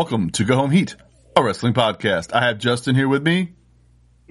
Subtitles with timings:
[0.00, 0.96] Welcome to Go Home Heat,
[1.36, 2.32] a wrestling podcast.
[2.32, 3.52] I have Justin here with me.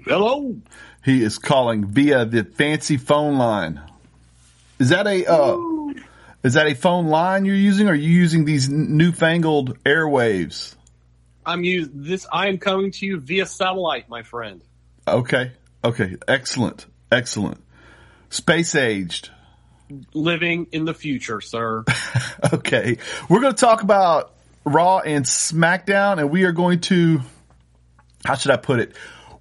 [0.04, 0.58] Hello.
[1.06, 3.80] He is calling via the fancy phone line.
[4.80, 5.58] Is that a uh,
[6.42, 7.88] is that a phone line you're using?
[7.88, 10.76] Or are you using these newfangled airwaves?
[11.46, 11.88] I'm you.
[11.94, 14.64] This I am coming to you via satellite, my friend.
[15.08, 15.52] Okay,
[15.84, 17.64] okay, excellent, excellent.
[18.32, 19.30] Space aged.
[20.16, 21.86] Living in the future, sir.
[22.54, 22.98] Okay,
[23.30, 27.22] we're going to talk about Raw and SmackDown, and we are going to
[28.26, 28.94] how should I put it?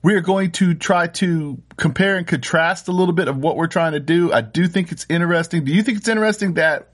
[0.03, 3.67] We are going to try to compare and contrast a little bit of what we're
[3.67, 4.33] trying to do.
[4.33, 5.65] I do think it's interesting.
[5.65, 6.93] Do you think it's interesting that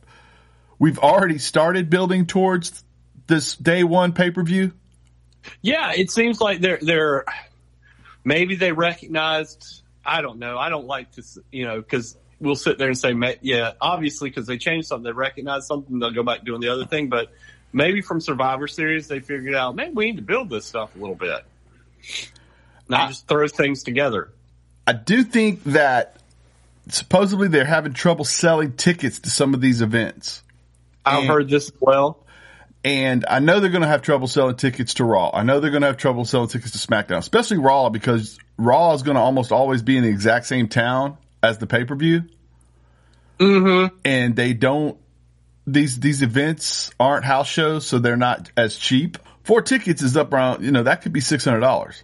[0.78, 2.82] we've already started building towards
[3.26, 4.72] this day one pay per view?
[5.62, 7.24] yeah, it seems like they're they're
[8.24, 9.82] maybe they recognized.
[10.04, 10.58] I don't know.
[10.58, 14.46] I don't like to, you know, because we'll sit there and say, yeah, obviously because
[14.46, 17.08] they changed something, they recognize something, they'll go back doing the other thing.
[17.08, 17.32] But
[17.74, 20.98] maybe from Survivor Series, they figured out, maybe we need to build this stuff a
[20.98, 21.44] little bit,
[22.88, 24.30] not I- just throw things together.
[24.86, 26.16] I do think that
[26.88, 30.42] supposedly they're having trouble selling tickets to some of these events.
[31.04, 32.20] I've And- heard this as well.
[32.86, 35.30] And I know they're going to have trouble selling tickets to Raw.
[35.32, 38.92] I know they're going to have trouble selling tickets to SmackDown, especially Raw because Raw
[38.92, 41.94] is going to almost always be in the exact same town as the pay per
[41.96, 42.24] view.
[43.38, 43.96] Mm-hmm.
[44.04, 44.98] And they don't,
[45.66, 49.18] these, these events aren't house shows, so they're not as cheap.
[49.44, 52.02] Four tickets is up around, you know, that could be $600.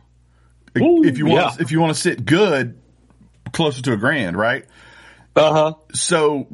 [0.74, 1.62] If you want, yeah.
[1.62, 2.78] if you want to sit good,
[3.52, 4.64] closer to a grand, right?
[5.34, 5.74] Uh huh.
[5.92, 6.48] So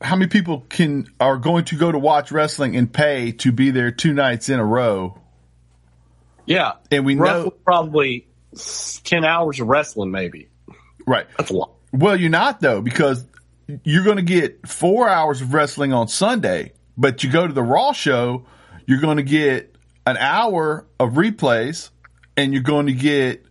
[0.00, 3.70] how many people can, are going to go to watch wrestling and pay to be
[3.70, 5.20] there two nights in a row?
[6.46, 6.72] Yeah.
[6.90, 8.26] And we Roughly know- probably
[9.04, 10.48] 10 hours of wrestling, maybe.
[11.06, 11.26] Right.
[11.36, 11.72] That's a lot.
[11.92, 13.24] Well, you're not though, because
[13.84, 17.62] you're going to get four hours of wrestling on Sunday, but you go to the
[17.62, 18.46] Raw show,
[18.86, 19.74] you're going to get
[20.06, 21.90] an hour of replays
[22.36, 23.44] and you're going to get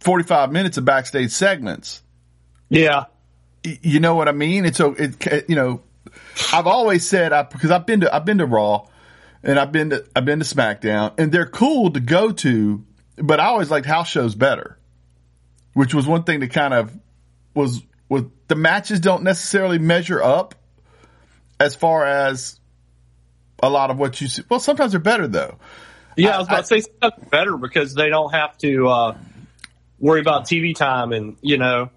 [0.00, 2.02] 45 minutes of backstage segments.
[2.68, 3.04] Yeah.
[3.64, 4.64] You know what I mean?
[4.64, 5.82] It's so it, you know,
[6.52, 8.86] I've always said I, because I've been to, I've been to Raw
[9.42, 12.84] and I've been to, I've been to SmackDown and they're cool to go to,
[13.16, 14.78] but I always liked house shows better,
[15.74, 16.96] which was one thing that kind of
[17.54, 20.54] was, was the matches don't necessarily measure up
[21.60, 22.58] as far as
[23.62, 24.42] a lot of what you see.
[24.48, 25.58] Well, sometimes they're better though.
[26.16, 29.18] Yeah, I was about I- to say something better because they don't have to uh,
[29.98, 31.90] worry about TV time and, you know,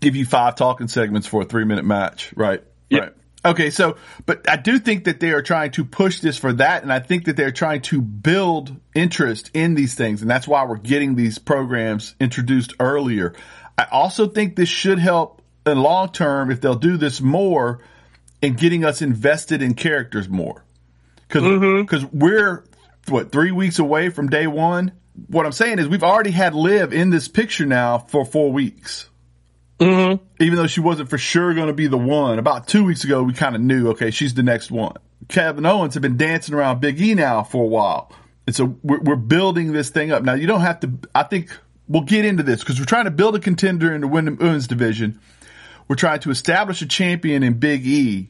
[0.00, 2.62] give you five talking segments for a three minute match, right?
[2.90, 3.02] Yep.
[3.02, 3.12] Right.
[3.44, 6.82] Okay, so, but I do think that they are trying to push this for that,
[6.82, 10.64] and I think that they're trying to build interest in these things, and that's why
[10.64, 13.34] we're getting these programs introduced earlier.
[13.78, 15.37] I also think this should help
[15.68, 17.80] in long term if they'll do this more
[18.40, 20.64] in getting us invested in characters more.
[21.26, 22.18] Because mm-hmm.
[22.18, 22.64] we're,
[23.08, 24.92] what, three weeks away from day one?
[25.26, 29.08] What I'm saying is we've already had Liv in this picture now for four weeks
[29.78, 30.24] mm-hmm.
[30.42, 32.38] even though she wasn't for sure going to be the one.
[32.38, 34.96] About two weeks ago, we kind of knew, okay, she's the next one.
[35.28, 38.12] Kevin Owens have been dancing around Big E now for a while.
[38.46, 40.22] And so we're, we're building this thing up.
[40.22, 43.10] Now, you don't have to, I think we'll get into this because we're trying to
[43.10, 45.20] build a contender in the women's division.
[45.88, 48.28] We're trying to establish a champion in Big E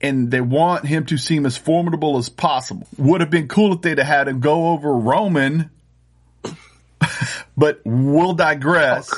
[0.00, 2.88] and they want him to seem as formidable as possible.
[2.98, 5.70] Would have been cool if they'd have had him go over Roman,
[7.56, 9.12] but we'll digress.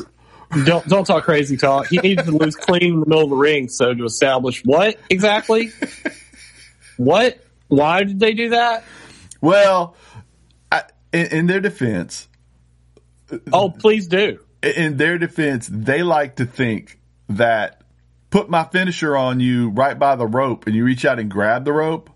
[0.66, 1.86] don't don't talk crazy talk.
[1.86, 4.98] He needs to lose clean in the middle of the ring so to establish what
[5.08, 5.70] exactly?
[6.98, 7.38] what?
[7.68, 8.84] Why did they do that?
[9.40, 9.96] Well,
[10.70, 10.82] I,
[11.12, 12.28] in, in their defense,
[13.52, 14.38] Oh, please do.
[14.62, 16.98] in their defense, they like to think
[17.28, 17.82] that
[18.30, 21.64] put my finisher on you right by the rope and you reach out and grab
[21.64, 22.10] the rope.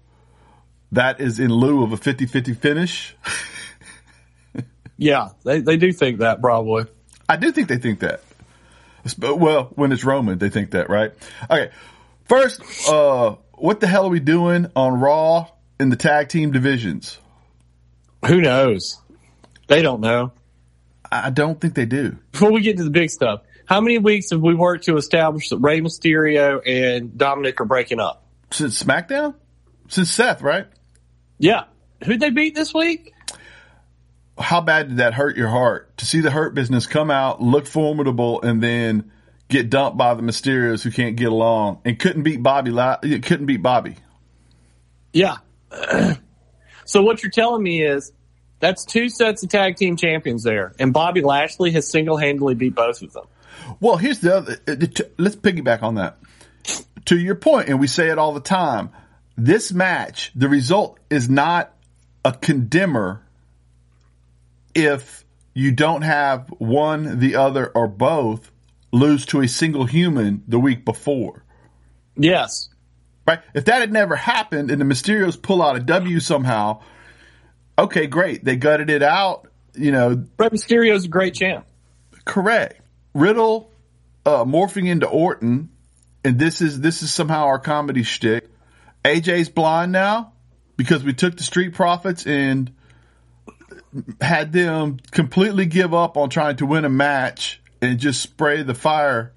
[0.93, 3.17] That is in lieu of a 50-50 finish.
[4.99, 6.87] Yeah, they, they do think that probably.
[7.29, 8.21] I do think they think that.
[9.19, 11.13] Well, when it's Roman, they think that, right?
[11.49, 11.71] Okay.
[12.25, 15.47] First, uh, what the hell are we doing on Raw
[15.81, 17.19] in the tag team divisions?
[18.27, 19.01] Who knows?
[19.69, 20.33] They don't know.
[21.11, 22.19] I don't think they do.
[22.33, 25.51] Before we get to the big stuff, how many weeks have we worked to establish
[25.51, 28.25] that Rey Mysterio and Dominic are breaking up?
[28.51, 29.35] Since SmackDown?
[29.89, 30.67] Since Seth, right?
[31.39, 31.65] Yeah.
[32.05, 33.15] Who'd they beat this week?
[34.39, 37.67] how bad did that hurt your heart to see the hurt business come out, look
[37.67, 39.11] formidable, and then
[39.49, 42.71] get dumped by the Mysterios who can't get along and couldn't beat Bobby?
[43.21, 43.97] Couldn't beat Bobby.
[45.13, 45.39] Yeah.
[46.85, 48.13] so what you're telling me is
[48.61, 52.75] that's two sets of tag team champions there, and Bobby Lashley has single handedly beat
[52.75, 53.25] both of them.
[53.81, 54.57] Well, here's the other.
[54.67, 54.77] uh,
[55.19, 56.19] Let's piggyback on that.
[57.07, 58.91] To your point, and we say it all the time.
[59.37, 61.73] This match, the result is not
[62.25, 63.23] a condemner
[64.75, 65.25] if
[65.55, 68.51] you don't have one, the other, or both
[68.93, 71.45] lose to a single human the week before.
[72.17, 72.69] Yes.
[73.27, 73.41] Right?
[73.55, 76.81] If that had never happened and the Mysterios pull out a W somehow,
[77.79, 78.45] okay, great.
[78.45, 79.49] They gutted it out.
[79.75, 81.67] You know, Rey Mysterio's a great champ.
[82.25, 82.81] correct.
[83.15, 83.71] Riddle
[84.27, 85.71] uh, morphing into Orton,
[86.25, 88.49] and this is this is somehow our comedy shtick.
[89.05, 90.33] AJ's blind now
[90.77, 92.73] because we took the Street Profits and
[94.21, 98.75] had them completely give up on trying to win a match and just spray the
[98.75, 99.33] fire.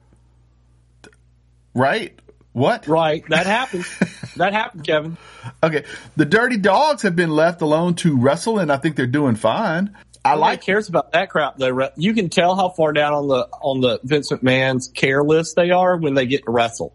[1.73, 2.19] Right?
[2.53, 2.87] What?
[2.87, 3.23] Right.
[3.29, 3.85] That happened.
[4.35, 5.17] that happened, Kevin.
[5.63, 5.85] Okay.
[6.17, 9.95] The Dirty Dawgs have been left alone to wrestle, and I think they're doing fine.
[10.23, 11.89] I Nobody like cares about that crap though.
[11.95, 15.71] You can tell how far down on the on the Vince McMahon's care list they
[15.71, 16.93] are when they get to wrestle.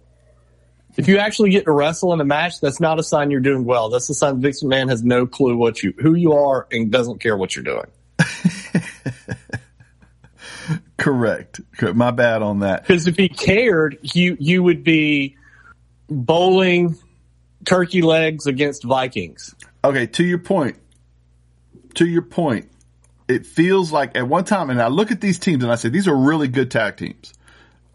[0.96, 3.64] If you actually get to wrestle in a match, that's not a sign you're doing
[3.64, 3.90] well.
[3.90, 7.18] That's a sign Vince McMahon has no clue what you who you are and doesn't
[7.18, 7.86] care what you're doing.
[10.96, 11.60] correct.
[11.76, 11.96] Correct.
[11.96, 12.86] My bad on that.
[12.86, 15.36] Because if he cared, you you would be
[16.08, 16.96] bowling
[17.64, 19.54] turkey legs against Vikings.
[19.84, 20.78] Okay, to your point.
[21.94, 22.70] To your point.
[23.28, 25.88] It feels like at one time, and I look at these teams and I say,
[25.88, 27.34] these are really good tag teams,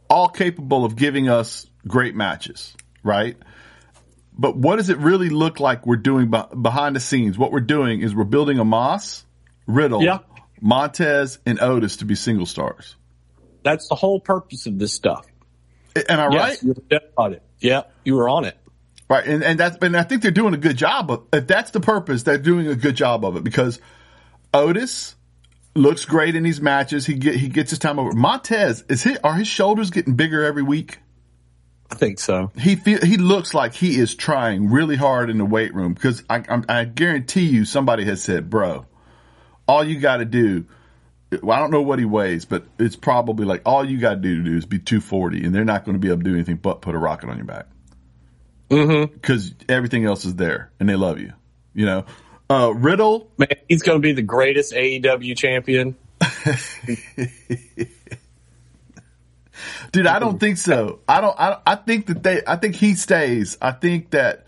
[0.10, 3.38] all capable of giving us great matches, right?
[4.38, 6.30] But what does it really look like we're doing
[6.62, 7.38] behind the scenes?
[7.38, 9.26] What we're doing is we're building a Moss,
[9.68, 10.20] Riddle, Yeah.
[10.60, 12.96] Montez, and Otis to be single stars.
[13.64, 15.26] That's the whole purpose of this stuff.
[15.96, 16.60] Am I right?
[16.62, 17.44] Yes, you're on it.
[17.60, 18.58] Yeah, you were on it.
[19.10, 21.24] Right, and and that's and I think they're doing a good job of.
[21.34, 23.80] If that's the purpose, they're doing a good job of it because
[24.54, 25.16] Otis
[25.76, 27.06] looks great in these matches.
[27.06, 28.14] He get he gets his time over.
[28.14, 31.00] Montez is his are his shoulders getting bigger every week.
[31.92, 32.52] I think so.
[32.58, 36.24] He feel he looks like he is trying really hard in the weight room because
[36.30, 38.86] I I'm, I guarantee you somebody has said, bro,
[39.68, 40.66] all you got to do.
[41.42, 44.16] Well, I don't know what he weighs, but it's probably like all you got to
[44.18, 46.34] do to do is be 240, and they're not going to be able to do
[46.34, 47.68] anything but put a rocket on your back
[48.70, 49.14] Mm-hmm.
[49.14, 51.34] because everything else is there and they love you.
[51.74, 52.06] You know,
[52.50, 53.30] uh, Riddle.
[53.38, 55.96] Man, he's going to be the greatest AEW champion.
[59.92, 61.00] Dude, I don't think so.
[61.08, 61.38] I don't.
[61.38, 62.42] I, I think that they.
[62.48, 63.58] I think he stays.
[63.62, 64.46] I think that.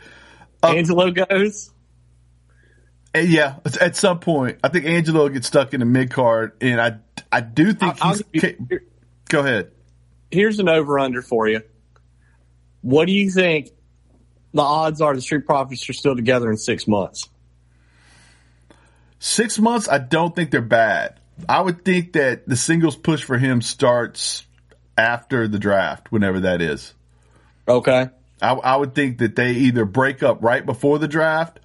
[0.63, 1.72] Angelo goes.
[3.15, 6.97] Yeah, at some point, I think Angelo gets stuck in the mid card, and I.
[7.31, 8.23] I do think I'll he's.
[8.31, 8.85] give you- ca-
[9.29, 9.71] Go ahead.
[10.31, 11.61] Here's an over under for you.
[12.81, 13.69] What do you think
[14.53, 17.29] the odds are the Street Profits are still together in six months?
[19.19, 19.87] Six months.
[19.87, 21.19] I don't think they're bad.
[21.47, 24.45] I would think that the singles push for him starts
[24.97, 26.93] after the draft, whenever that is.
[27.67, 28.09] Okay.
[28.41, 31.59] I, I would think that they either break up right before the draft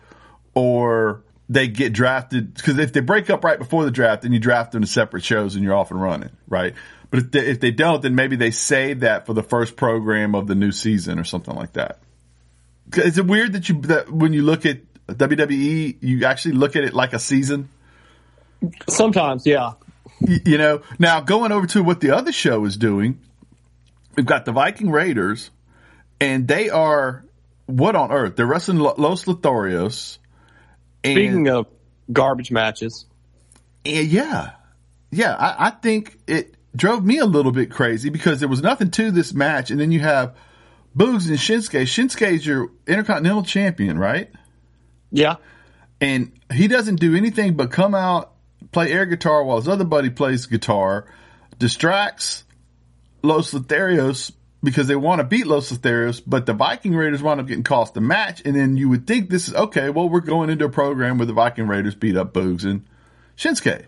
[0.54, 2.54] or they get drafted.
[2.54, 5.24] Because if they break up right before the draft, then you draft them to separate
[5.24, 6.74] shows and you're off and running, right?
[7.10, 10.34] But if they, if they don't, then maybe they save that for the first program
[10.34, 12.00] of the new season or something like that.
[12.96, 16.84] Is it weird that you that when you look at WWE, you actually look at
[16.84, 17.68] it like a season?
[18.88, 19.72] Sometimes, yeah.
[20.20, 23.20] Y- you know, now going over to what the other show is doing,
[24.16, 25.50] we've got the Viking Raiders,
[26.20, 27.24] and they are
[27.66, 28.36] what on earth?
[28.36, 30.18] They're wrestling Los Lotharios.
[31.04, 31.66] And, Speaking of
[32.12, 33.06] garbage matches,
[33.84, 34.50] and yeah,
[35.10, 38.90] yeah, I, I think it drove me a little bit crazy because there was nothing
[38.92, 40.36] to this match, and then you have
[40.96, 41.82] Boogs and Shinsuke.
[41.82, 44.30] Shinsuke's your Intercontinental Champion, right?
[45.10, 45.36] yeah.
[46.00, 48.32] and he doesn't do anything but come out,
[48.72, 51.06] play air guitar while his other buddy plays guitar,
[51.58, 52.44] distracts
[53.22, 54.32] Los Lotharios
[54.68, 57.94] because they want to beat Los Lotharios, but the Viking Raiders wind up getting cost
[57.94, 59.88] the match, and then you would think this is okay.
[59.88, 62.84] Well, we're going into a program where the Viking Raiders beat up Boogs and
[63.38, 63.86] Shinsuke.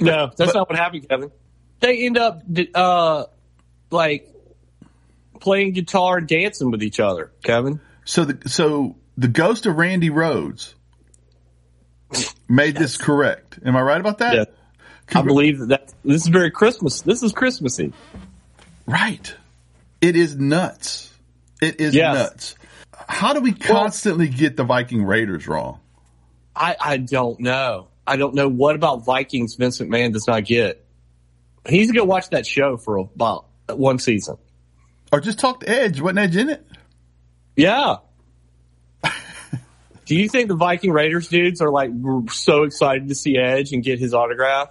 [0.00, 1.32] No, that's but- not what happened, Kevin.
[1.80, 2.42] They end up,
[2.74, 3.24] uh,
[3.90, 4.28] like
[5.40, 7.80] playing guitar and dancing with each other, Kevin.
[8.04, 10.74] So the so the ghost of Randy Rhoads
[12.46, 13.58] made this correct.
[13.64, 14.34] Am I right about that?
[14.34, 14.44] Yeah.
[15.14, 17.02] I believe that, that this is very Christmas.
[17.02, 17.92] This is Christmassy.
[18.86, 19.34] Right.
[20.04, 21.10] It is nuts.
[21.62, 22.14] It is Yes.
[22.14, 22.54] nuts.
[23.08, 25.80] How do we constantly get the Viking Raiders wrong?
[26.54, 27.88] I, I don't know.
[28.06, 30.84] I don't know what about Vikings Vince McMahon does not get.
[31.66, 34.36] He needs to go watch that show for about one season.
[35.10, 36.02] Or just talk to Edge.
[36.02, 36.66] Wasn't Edge in it?
[37.56, 37.96] Yeah.
[40.04, 41.90] Do you think the Viking Raiders dudes are like
[42.30, 44.68] so excited to see Edge and get his autograph?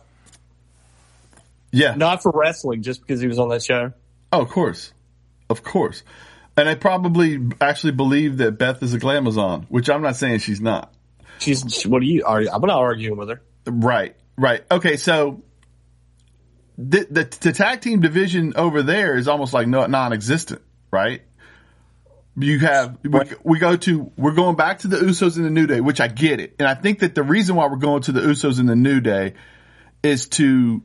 [1.71, 1.95] Yeah.
[1.95, 3.93] Not for wrestling, just because he was on that show.
[4.31, 4.93] Oh, of course.
[5.49, 6.03] Of course.
[6.55, 10.61] And I probably actually believe that Beth is a glamazon, which I'm not saying she's
[10.61, 10.93] not.
[11.39, 12.41] She's what are you are?
[12.41, 13.41] I'm not arguing with her.
[13.65, 14.63] Right, right.
[14.69, 15.43] Okay, so
[16.77, 21.21] the, the the tag team division over there is almost like no, non-existent, right?
[22.35, 25.67] You have we, we go to we're going back to the Usos in the New
[25.67, 28.11] Day, which I get it, and I think that the reason why we're going to
[28.11, 29.33] the Usos in the New Day
[30.01, 30.81] is to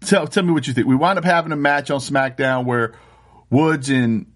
[0.00, 0.86] tell tell me what you think.
[0.86, 2.94] We wind up having a match on SmackDown where
[3.54, 4.26] Woods and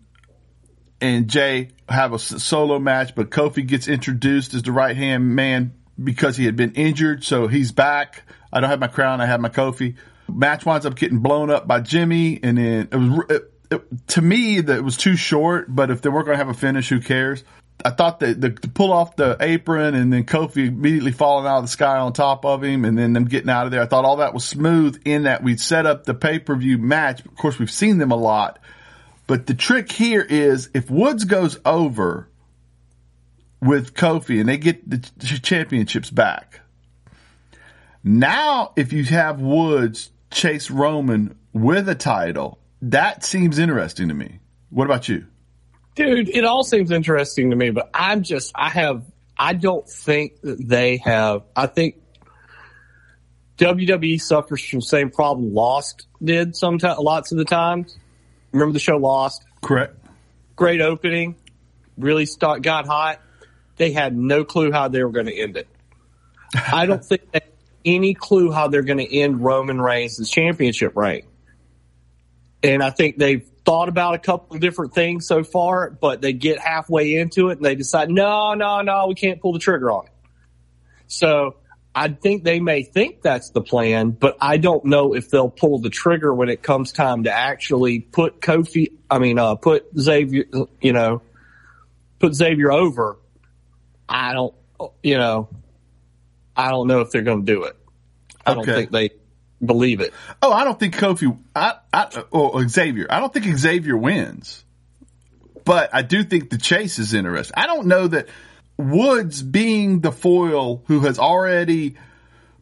[1.00, 5.72] and Jay have a solo match, but Kofi gets introduced as the right hand man
[6.02, 8.22] because he had been injured, so he's back.
[8.52, 9.96] I don't have my crown, I have my Kofi.
[10.28, 14.22] Match winds up getting blown up by Jimmy, and then it was it, it, to
[14.22, 15.66] me that it was too short.
[15.68, 17.42] But if they weren't going to have a finish, who cares?
[17.84, 21.58] I thought that the, to pull off the apron and then Kofi immediately falling out
[21.58, 23.80] of the sky on top of him and then them getting out of there.
[23.80, 26.78] I thought all that was smooth in that we'd set up the pay per view
[26.78, 27.24] match.
[27.24, 28.58] Of course, we've seen them a lot,
[29.28, 32.28] but the trick here is if Woods goes over
[33.60, 34.98] with Kofi and they get the
[35.42, 36.60] championships back.
[38.02, 44.38] Now, if you have Woods chase Roman with a title, that seems interesting to me.
[44.70, 45.26] What about you?
[45.94, 49.04] Dude, it all seems interesting to me, but I'm just, I have,
[49.36, 51.96] I don't think that they have, I think
[53.58, 57.98] WWE suffers from the same problem Lost did sometimes, lots of the times.
[58.52, 59.44] Remember the show Lost?
[59.62, 59.94] Correct.
[60.56, 61.36] Great opening,
[61.96, 63.20] really start, got hot.
[63.76, 65.68] They had no clue how they were going to end it.
[66.72, 67.40] I don't think they
[67.84, 71.22] any clue how they're going to end Roman Reigns' championship reign.
[72.62, 76.32] And I think they've thought about a couple of different things so far, but they
[76.32, 79.90] get halfway into it and they decide, no, no, no, we can't pull the trigger
[79.90, 80.12] on it.
[81.06, 81.56] So
[81.94, 85.80] I think they may think that's the plan, but I don't know if they'll pull
[85.80, 90.44] the trigger when it comes time to actually put Kofi, I mean, uh, put Xavier,
[90.80, 91.22] you know,
[92.18, 93.18] put Xavier over.
[94.08, 94.54] I don't,
[95.02, 95.48] you know,
[96.56, 97.76] I don't know if they're going to do it.
[98.46, 99.10] I don't think they
[99.64, 100.12] believe it.
[100.40, 103.06] Oh, I don't think Kofi, I, I, or Xavier.
[103.10, 104.64] I don't think Xavier wins,
[105.64, 107.54] but I do think the chase is interesting.
[107.56, 108.28] I don't know that
[108.78, 111.96] Woods being the foil who has already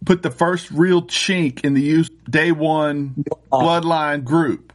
[0.05, 3.63] put the first real chink in the day one uh-huh.
[3.63, 4.73] bloodline group.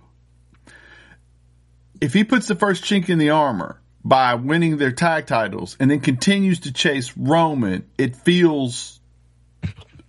[2.00, 5.89] If he puts the first chink in the armor by winning their tag titles and
[5.89, 9.00] then continues to chase Roman, it feels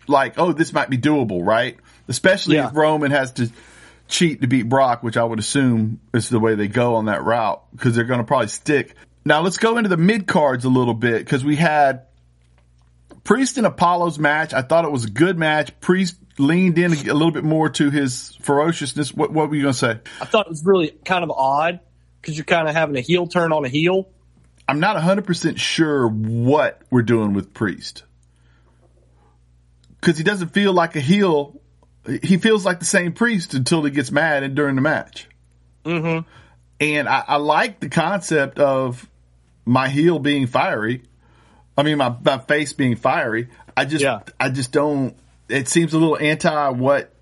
[0.08, 1.78] like, oh, this might be doable, right?
[2.08, 2.68] Especially yeah.
[2.68, 3.50] if Roman has to
[4.08, 7.22] cheat to beat Brock, which I would assume is the way they go on that
[7.22, 8.94] route because they're going to probably stick.
[9.24, 12.06] Now let's go into the mid cards a little bit because we had
[13.24, 14.52] Priest and Apollo's match.
[14.52, 15.78] I thought it was a good match.
[15.80, 19.12] Priest leaned in a little bit more to his ferociousness.
[19.12, 20.00] What, what were you going to say?
[20.20, 21.80] I thought it was really kind of odd
[22.20, 24.08] because you're kind of having a heel turn on a heel.
[24.66, 28.04] I'm not 100% sure what we're doing with Priest
[30.02, 31.60] because he doesn't feel like a heel.
[32.22, 35.28] He feels like the same priest until he gets mad and during the match.
[35.84, 36.28] Mm-hmm.
[36.80, 39.08] And I, I like the concept of
[39.64, 41.02] my heel being fiery.
[41.76, 43.48] I mean, my, my face being fiery.
[43.76, 44.20] I just, yeah.
[44.38, 45.16] I just don't.
[45.48, 47.14] It seems a little anti what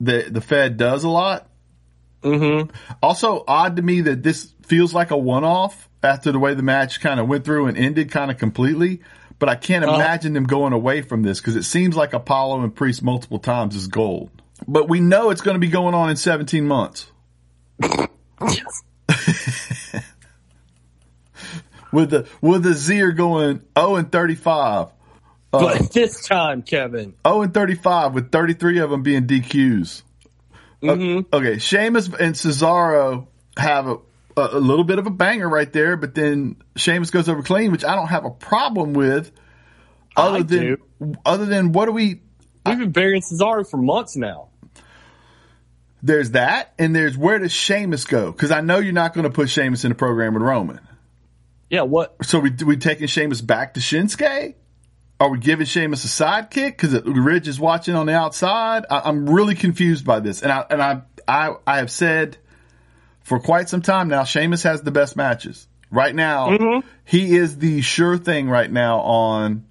[0.00, 1.48] the the Fed does a lot.
[2.22, 2.70] Mm-hmm.
[3.02, 6.62] Also, odd to me that this feels like a one off after the way the
[6.62, 9.00] match kind of went through and ended kind of completely
[9.38, 12.62] but I can't uh, imagine them going away from this because it seems like Apollo
[12.62, 14.30] and Priest multiple times is gold.
[14.66, 17.10] But we know it's going to be going on in 17 months.
[21.92, 24.88] with the with the Zier going 0 and 35.
[25.50, 27.14] Uh, but this time, Kevin.
[27.26, 30.02] 0 and 35 with 33 of them being DQs.
[30.82, 31.32] Mm-hmm.
[31.32, 33.26] Uh, okay, Sheamus and Cesaro
[33.56, 33.96] have a,
[34.36, 37.84] a, little bit of a banger right there, but then Sheamus goes over clean, which
[37.84, 39.32] I don't have a problem with.
[40.16, 41.14] Other I than do.
[41.24, 42.20] other than what do we?
[42.66, 44.48] We've been burying Cesaro for months now.
[46.02, 48.30] There's that, and there's where does Sheamus go?
[48.30, 50.80] Because I know you're not going to put Sheamus in the program with Roman.
[51.70, 52.16] Yeah, what?
[52.24, 54.54] So we we taking Sheamus back to Shinsuke?
[55.20, 58.84] Are we giving Sheamus a sidekick because Ridge is watching on the outside?
[58.88, 62.38] I, am really confused by this, and I and I I, I have said
[63.28, 65.68] for quite some time now, Sheamus has the best matches.
[65.90, 66.86] Right now, mm-hmm.
[67.04, 69.64] he is the sure thing right now on.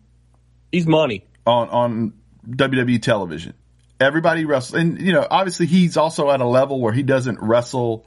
[0.71, 2.13] He's money on on
[2.47, 3.53] WWE television.
[3.99, 8.05] Everybody wrestles, and you know, obviously, he's also at a level where he doesn't wrestle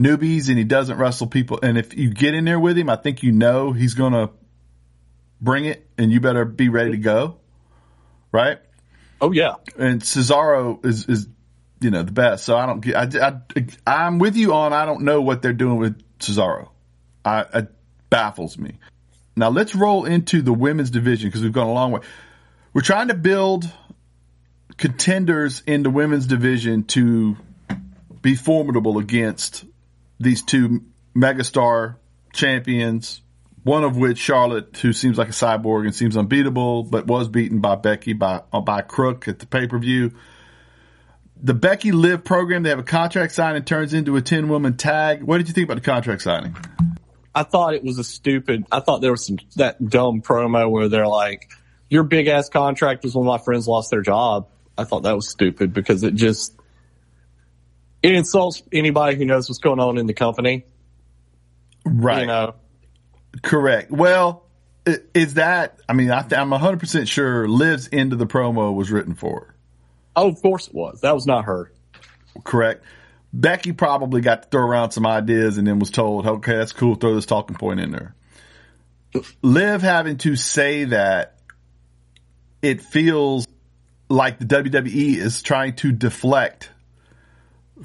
[0.00, 1.58] newbies and he doesn't wrestle people.
[1.62, 4.30] And if you get in there with him, I think you know he's going to
[5.40, 7.38] bring it, and you better be ready to go.
[8.32, 8.58] Right?
[9.20, 9.54] Oh yeah.
[9.76, 11.28] And Cesaro is is
[11.80, 12.44] you know, the best.
[12.44, 13.40] So I don't get, I,
[13.86, 16.70] I, am with you on, I don't know what they're doing with Cesaro.
[17.24, 17.68] I, it
[18.10, 18.78] baffles me.
[19.36, 22.00] Now let's roll into the women's division because we've gone a long way.
[22.72, 23.70] We're trying to build
[24.76, 27.36] contenders in the women's division to
[28.20, 29.64] be formidable against
[30.20, 30.84] these two
[31.14, 31.96] megastar
[32.32, 33.22] champions,
[33.64, 37.60] one of which Charlotte, who seems like a cyborg and seems unbeatable, but was beaten
[37.60, 40.12] by Becky by uh, by Crook at the pay per view.
[41.40, 45.22] The Becky Liv program, they have a contract signing turns into a 10 woman tag.
[45.22, 46.56] What did you think about the contract signing?
[47.32, 48.64] I thought it was a stupid.
[48.72, 51.48] I thought there was some that dumb promo where they're like,
[51.88, 55.28] "Your big ass contract was when my friends lost their job." I thought that was
[55.28, 56.57] stupid because it just
[58.02, 60.64] it insults anybody who knows what's going on in the company.
[61.84, 62.20] Right.
[62.22, 62.54] You know.
[63.42, 63.90] Correct.
[63.90, 64.44] Well,
[65.14, 65.80] is that?
[65.88, 69.40] I mean, I, th- I'm 100 percent sure Liv's into the promo was written for.
[69.40, 69.54] her.
[70.16, 71.02] Oh, of course it was.
[71.02, 71.72] That was not her.
[72.44, 72.84] Correct.
[73.32, 76.94] Becky probably got to throw around some ideas and then was told, "Okay, that's cool.
[76.94, 78.14] Throw this talking point in there."
[79.42, 81.38] Liv having to say that
[82.62, 83.46] it feels
[84.08, 86.70] like the WWE is trying to deflect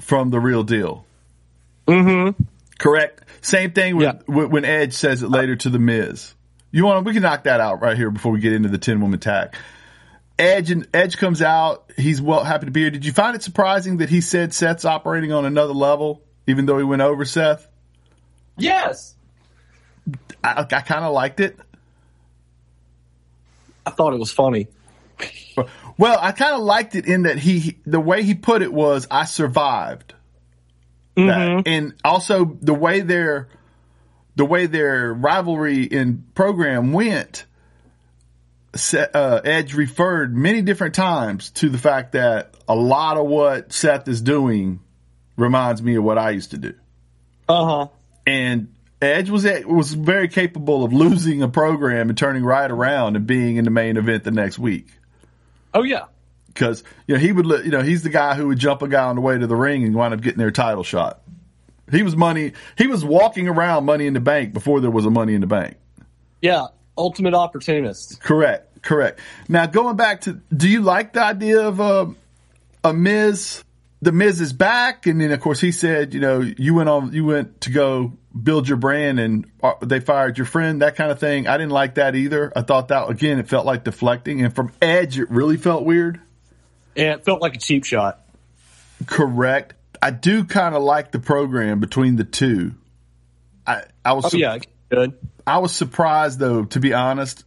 [0.00, 1.04] from the real deal.
[1.86, 2.42] Mm-hmm.
[2.78, 3.22] Correct.
[3.40, 4.20] Same thing with, Yeah.
[4.26, 6.34] with when Edge says it later to the Miz.
[6.70, 7.04] You want?
[7.06, 9.54] We can knock that out right here before we get into the ten woman tag.
[10.38, 11.92] Edge and Edge comes out.
[11.96, 12.90] He's well happy to be here.
[12.90, 16.76] Did you find it surprising that he said Seth's operating on another level, even though
[16.78, 17.68] he went over Seth?
[18.58, 19.14] Yes.
[20.42, 21.56] I, I kind of liked it.
[23.86, 24.66] I thought it was funny.
[25.96, 29.06] Well, I kind of liked it in that he the way he put it was
[29.10, 30.14] I survived.
[31.16, 31.68] That.
[31.68, 33.48] And also the way their
[34.34, 37.44] the way their rivalry in program went,
[38.92, 44.08] uh, Edge referred many different times to the fact that a lot of what Seth
[44.08, 44.80] is doing
[45.36, 46.74] reminds me of what I used to do.
[47.48, 47.88] Uh huh.
[48.26, 53.28] And Edge was was very capable of losing a program and turning right around and
[53.28, 54.88] being in the main event the next week
[55.74, 56.04] Oh yeah.
[56.46, 59.04] because you know he would you know he's the guy who would jump a guy
[59.04, 61.20] on the way to the ring and wind up getting their title shot.
[61.90, 62.52] He was money.
[62.78, 65.46] He was walking around Money in the Bank before there was a Money in the
[65.46, 65.76] Bank.
[66.40, 66.68] Yeah.
[66.96, 68.20] Ultimate opportunist.
[68.22, 68.80] Correct.
[68.82, 69.20] Correct.
[69.48, 72.06] Now going back to, do you like the idea of uh,
[72.84, 73.62] a Miz?
[74.00, 77.12] The Miz is back, and then of course he said, you know, you went on,
[77.12, 81.10] you went to go build your brand, and uh, they fired your friend, that kind
[81.10, 81.46] of thing.
[81.46, 82.52] I didn't like that either.
[82.56, 86.20] I thought that again, it felt like deflecting, and from Edge, it really felt weird.
[86.96, 88.20] And it felt like a cheap shot.
[89.06, 89.74] Correct.
[90.00, 92.74] I do kind of like the program between the two.
[93.66, 94.58] I I was Oh su- yeah.
[94.90, 95.14] Good.
[95.46, 96.64] I was surprised though.
[96.64, 97.44] To be honest,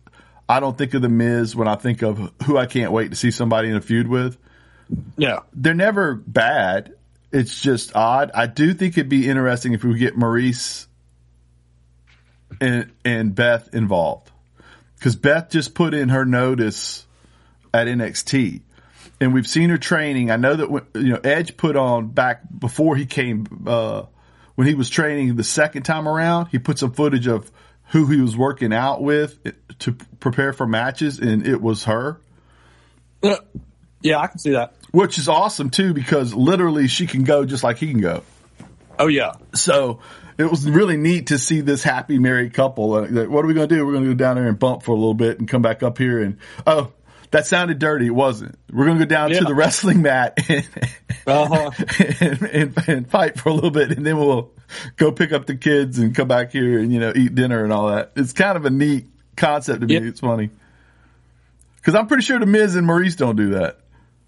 [0.50, 3.15] I don't think of the Miz when I think of who I can't wait to
[3.15, 4.38] see somebody in a feud with.
[5.17, 5.41] Yeah.
[5.54, 6.93] They're never bad.
[7.38, 8.32] It's just odd.
[8.34, 10.88] I do think it'd be interesting if we get Maryse
[12.60, 14.32] and and Beth involved
[14.95, 17.06] because Beth just put in her notice
[17.71, 18.62] at NXT,
[19.21, 20.32] and we've seen her training.
[20.32, 24.06] I know that when, you know Edge put on back before he came uh,
[24.56, 26.47] when he was training the second time around.
[26.47, 27.52] He put some footage of
[27.89, 29.38] who he was working out with
[29.78, 32.19] to prepare for matches, and it was her,
[34.02, 34.73] Yeah, I can see that.
[34.91, 38.23] Which is awesome too because literally she can go just like he can go.
[38.97, 39.34] Oh yeah.
[39.54, 40.00] So
[40.38, 42.93] it was really neat to see this happy married couple.
[42.93, 43.86] Uh, what are we going to do?
[43.86, 45.84] We're going to go down there and bump for a little bit and come back
[45.84, 46.21] up here.
[46.21, 46.91] And oh,
[47.32, 48.08] that sounded dirty.
[48.08, 48.58] It wasn't.
[48.71, 50.67] We're going to go down to the wrestling mat and,
[51.28, 51.71] Uh-huh.
[52.21, 54.52] and, and, and fight for a little bit, and then we'll
[54.95, 57.73] go pick up the kids and come back here and you know eat dinner and
[57.73, 58.13] all that.
[58.15, 59.95] It's kind of a neat concept to me.
[59.95, 60.02] Yeah.
[60.02, 60.50] It's funny
[61.78, 63.80] because I'm pretty sure the Miz and Maryse don't do that.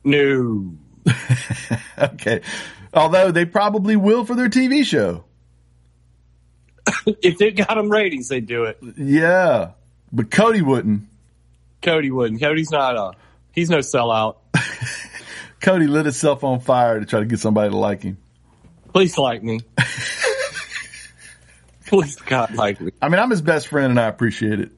[0.03, 0.75] No.
[1.97, 2.39] Okay,
[2.93, 5.25] although they probably will for their TV show.
[7.21, 8.79] if they got them ratings, they'd do it.
[8.97, 9.71] Yeah,
[10.12, 11.03] but Cody wouldn't.
[11.81, 12.41] Cody wouldn't.
[12.41, 13.12] Cody's not a.
[13.51, 14.38] He's no sellout.
[15.62, 18.17] Cody lit himself on fire to try to get somebody to like him.
[18.93, 19.59] Please like me.
[21.88, 22.91] Please God like me.
[23.01, 24.71] I mean, I'm his best friend and I appreciate it.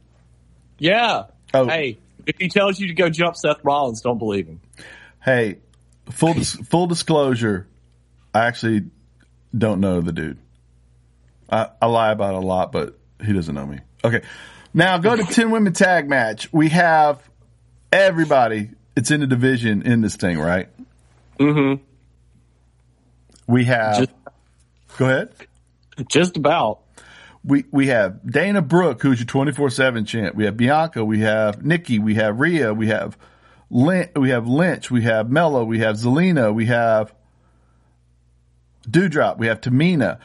[0.80, 1.26] Yeah.
[1.54, 1.68] Oh.
[1.68, 4.62] Hey, if he tells you to go jump Seth Rollins, don't believe him.
[5.24, 5.60] Hey,
[6.10, 7.68] full dis- full disclosure,
[8.34, 8.86] I actually
[9.56, 10.38] don't know the dude.
[11.50, 13.80] I, I lie about it a lot, but he doesn't know me.
[14.04, 14.22] Okay,
[14.74, 16.52] now go to ten women tag match.
[16.52, 17.22] We have
[17.92, 18.72] everybody.
[18.96, 20.70] It's in the division in this thing, right?
[21.40, 21.84] Mm-hmm.
[23.48, 23.98] We have.
[24.00, 24.12] Just-
[24.98, 25.30] go ahead.
[26.10, 26.80] Just about.
[27.44, 30.36] we we have Dana Brooke, who's your twenty four seven champ.
[30.36, 31.04] We have Bianca.
[31.06, 32.00] We have Nikki.
[32.00, 32.74] We have Rhea.
[32.74, 33.18] We have
[33.72, 34.12] Lynch.
[34.16, 34.92] We have Lynch.
[34.92, 35.64] We have Mello.
[35.64, 36.54] We have Zelina.
[36.54, 37.14] We have
[38.88, 39.38] Doudrop.
[39.38, 40.20] We have Tamina.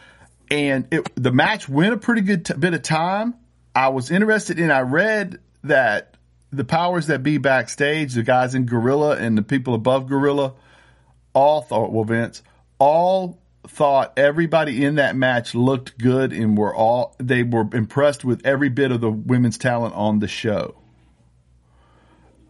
[0.50, 3.34] And it, the match went a pretty good t- bit of time.
[3.74, 4.70] I was interested in.
[4.70, 6.16] I read that
[6.52, 10.54] the powers that be backstage, the guys in Gorilla and the people above Gorilla,
[11.32, 12.42] all thought well, Vince,
[12.78, 18.44] all thought everybody in that match looked good and were all they were impressed with
[18.46, 20.76] every bit of the women's talent on the show.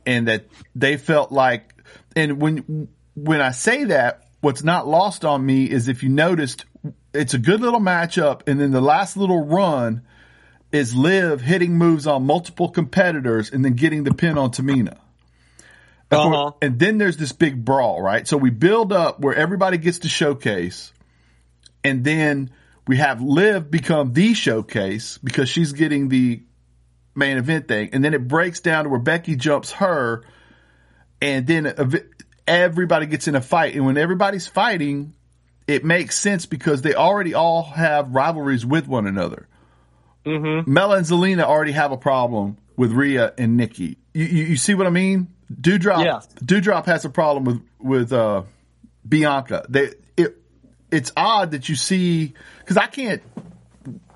[0.07, 1.75] And that they felt like
[2.14, 6.64] and when when I say that, what's not lost on me is if you noticed
[7.12, 10.03] it's a good little matchup and then the last little run
[10.71, 14.99] is Liv hitting moves on multiple competitors and then getting the pin on Tamina.
[16.11, 16.53] Uh-huh.
[16.62, 18.29] And then there's this big brawl, right?
[18.29, 20.92] So we build up where everybody gets to showcase
[21.83, 22.51] and then
[22.87, 26.42] we have Liv become the showcase because she's getting the
[27.16, 30.24] main event thing, and then it breaks down to where Becky jumps her,
[31.20, 31.74] and then
[32.46, 35.14] everybody gets in a fight, and when everybody's fighting,
[35.66, 39.48] it makes sense because they already all have rivalries with one another.
[40.24, 40.72] Mm-hmm.
[40.72, 43.98] Mela and Zelina already have a problem with Rhea and Nikki.
[44.12, 45.29] You, you, you see what I mean?
[45.52, 46.20] Doudrop, yeah.
[46.44, 48.42] Doudrop has a problem with with uh,
[49.09, 49.64] Bianca.
[49.68, 49.90] They
[50.90, 53.22] it's odd that you see because I can't.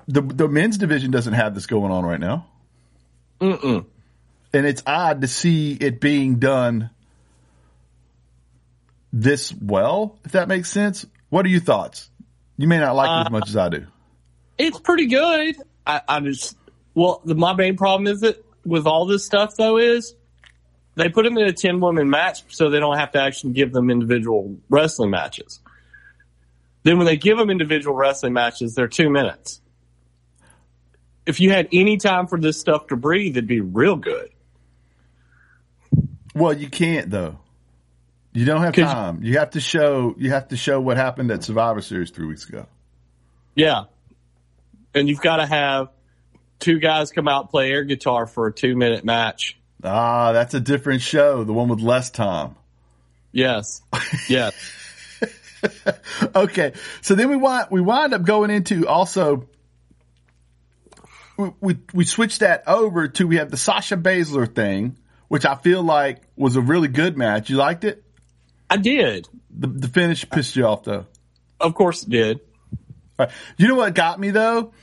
[0.07, 2.47] The the men's division doesn't have this going on right now.
[3.41, 3.85] Mm-mm.
[4.53, 6.89] And it's odd to see it being done
[9.11, 11.05] this well, if that makes sense.
[11.29, 12.09] What are your thoughts?
[12.57, 13.87] You may not like uh, it as much as I do.
[14.57, 15.55] It's pretty good.
[15.87, 16.57] I, I just
[16.93, 20.13] well, the, my main problem is that with all this stuff though is
[20.95, 23.71] they put them in a ten woman match so they don't have to actually give
[23.71, 25.59] them individual wrestling matches.
[26.83, 29.60] Then when they give them individual wrestling matches, they're two minutes.
[31.25, 34.31] If you had any time for this stuff to breathe, it'd be real good.
[36.33, 37.37] Well, you can't though.
[38.33, 39.23] You don't have time.
[39.23, 40.15] You have to show.
[40.17, 42.65] You have to show what happened at Survivor Series three weeks ago.
[43.55, 43.83] Yeah,
[44.93, 45.89] and you've got to have
[46.59, 49.59] two guys come out play air guitar for a two minute match.
[49.83, 51.43] Ah, that's a different show.
[51.43, 52.55] The one with less time.
[53.31, 53.81] Yes.
[54.29, 54.53] Yes.
[56.35, 59.47] okay, so then we wind we wind up going into also.
[61.41, 65.55] We, we we switched that over to we have the Sasha Baszler thing, which I
[65.55, 67.49] feel like was a really good match.
[67.49, 68.03] You liked it?
[68.69, 69.27] I did.
[69.49, 71.05] The, the finish pissed you off though.
[71.59, 72.39] Of course it did.
[73.17, 73.29] Right.
[73.57, 74.73] You know what got me though?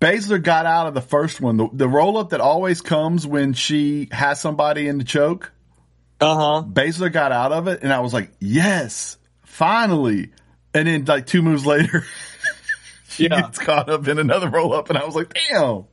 [0.00, 1.56] Baszler got out of the first one.
[1.56, 5.52] The, the roll up that always comes when she has somebody in the choke.
[6.20, 6.62] Uh huh.
[6.66, 9.18] Baszler got out of it, and I was like, yes
[9.58, 10.30] finally.
[10.72, 12.04] And then like two moves later,
[13.18, 13.42] she yeah.
[13.42, 15.84] gets caught up in another roll up, and I was like, damn.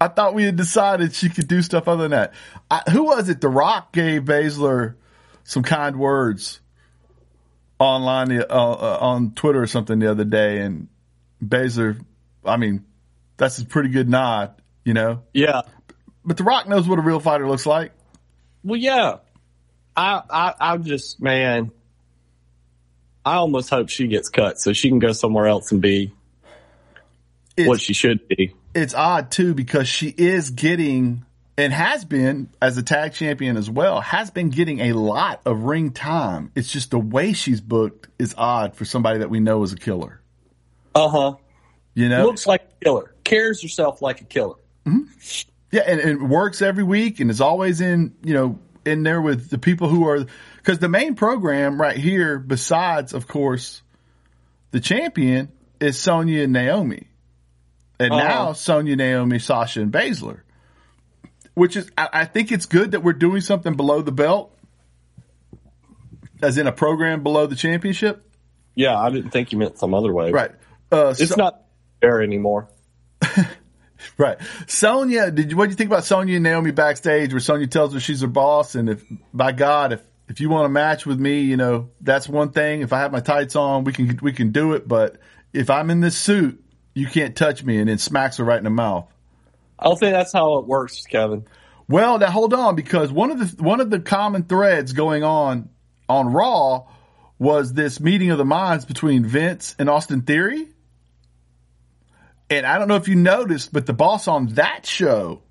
[0.00, 2.32] I thought we had decided she could do stuff other than that.
[2.70, 3.40] I, who was it?
[3.40, 4.94] The Rock gave Baszler
[5.42, 6.60] some kind words
[7.80, 10.86] online uh, uh, on Twitter or something the other day, and
[11.44, 12.00] Baszler,
[12.44, 12.84] I mean,
[13.36, 15.22] that's a pretty good nod, you know.
[15.32, 15.62] Yeah,
[16.24, 17.92] but The Rock knows what a real fighter looks like.
[18.62, 19.16] Well, yeah,
[19.96, 21.72] I, I, I just man,
[23.24, 26.12] I almost hope she gets cut so she can go somewhere else and be
[27.56, 28.54] what she should be.
[28.74, 31.24] It's odd too because she is getting
[31.56, 35.62] and has been as a tag champion as well has been getting a lot of
[35.62, 36.50] ring time.
[36.54, 39.76] It's just the way she's booked is odd for somebody that we know is a
[39.76, 40.20] killer.
[40.94, 41.34] Uh huh.
[41.94, 44.56] You know, looks like a killer, carries herself like a killer.
[44.84, 45.48] Mm-hmm.
[45.70, 49.48] Yeah, and, and works every week and is always in you know in there with
[49.50, 53.82] the people who are because the main program right here, besides of course
[54.72, 57.06] the champion, is Sonya and Naomi,
[57.98, 60.40] and uh now Sonya, Naomi, Sasha, and Baszler.
[61.54, 64.56] Which is, I, I think it's good that we're doing something below the belt,
[66.42, 68.28] as in a program below the championship.
[68.74, 70.32] Yeah, I didn't think you meant some other way.
[70.32, 70.50] Right.
[70.90, 71.62] Uh, it's so, not
[72.00, 72.68] there anymore.
[74.16, 74.38] Right.
[74.66, 77.94] Sonya, did you, what do you think about Sonya and Naomi backstage where Sonya tells
[77.94, 81.18] her she's her boss and if, by God, if, if you want a match with
[81.18, 82.80] me, you know, that's one thing.
[82.82, 84.86] If I have my tights on, we can, we can do it.
[84.86, 85.18] But
[85.52, 86.63] if I'm in this suit,
[86.94, 89.08] you can't touch me and then smacks her right in the mouth.
[89.78, 91.44] I don't think that's how it works, Kevin.
[91.88, 95.68] Well, now hold on because one of the, one of the common threads going on
[96.08, 96.86] on Raw
[97.38, 100.68] was this meeting of the minds between Vince and Austin Theory.
[102.48, 105.42] And I don't know if you noticed, but the boss on that show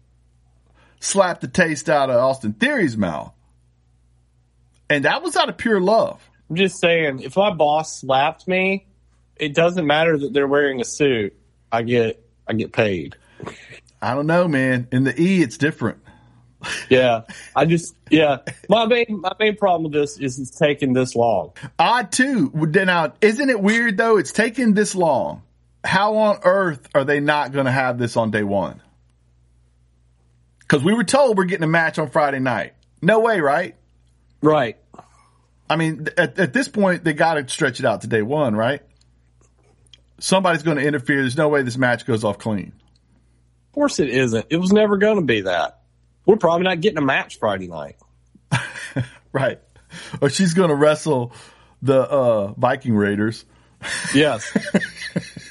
[0.99, 3.33] slapped the taste out of Austin Theory's mouth.
[4.89, 6.27] And that was out of pure love.
[6.49, 8.87] I'm just saying, if my boss slapped me,
[9.37, 11.35] it doesn't matter that they're wearing a suit.
[11.71, 13.15] I get I get paid.
[14.01, 14.87] I don't know, man.
[14.91, 15.99] In the E it's different.
[16.89, 17.21] yeah.
[17.55, 18.37] I just yeah.
[18.69, 21.53] My main my main problem with this is it's taking this long.
[21.77, 22.51] I too.
[22.53, 24.17] Now, isn't it weird though?
[24.17, 25.43] It's taking this long
[25.83, 28.81] how on earth are they not going to have this on day one?
[30.59, 32.73] Because we were told we're getting a match on Friday night.
[33.01, 33.75] No way, right?
[34.41, 34.77] Right.
[35.69, 38.55] I mean, at, at this point, they got to stretch it out to day one,
[38.55, 38.81] right?
[40.23, 41.19] Somebody's going to interfere.
[41.19, 42.71] There's no way this match goes off clean.
[42.71, 44.45] Of course it isn't.
[44.49, 45.81] It was never going to be that.
[46.25, 47.97] We're probably not getting a match Friday night.
[49.33, 49.59] right.
[50.21, 51.33] Or she's going to wrestle
[51.81, 53.43] the uh, Viking Raiders.
[54.15, 54.49] Yes.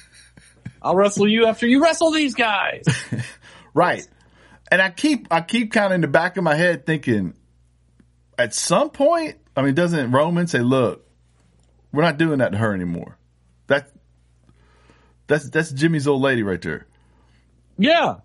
[0.82, 2.84] I'll wrestle you after you wrestle these guys.
[3.74, 4.08] right.
[4.70, 7.34] And I keep I keep kind of in the back of my head thinking,
[8.38, 11.06] at some point, I mean, doesn't Roman say, "Look,
[11.92, 13.18] we're not doing that to her anymore"?
[13.66, 13.92] That
[15.32, 16.86] that's that's Jimmy's old lady right there.
[17.78, 18.16] Yeah.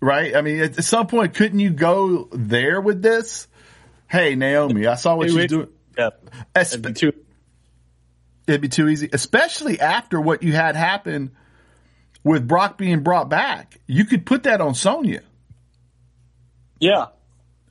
[0.00, 0.36] Right.
[0.36, 3.48] I mean, at, at some point, couldn't you go there with this?
[4.08, 5.68] Hey, Naomi, I saw what would- doing.
[5.98, 6.10] Yeah.
[6.54, 7.12] Espe- It'd be too-
[8.46, 11.32] it'd be too easy, especially after what you had happen
[12.22, 13.80] with Brock being brought back.
[13.88, 15.22] You could put that on Sonya,
[16.78, 17.06] yeah.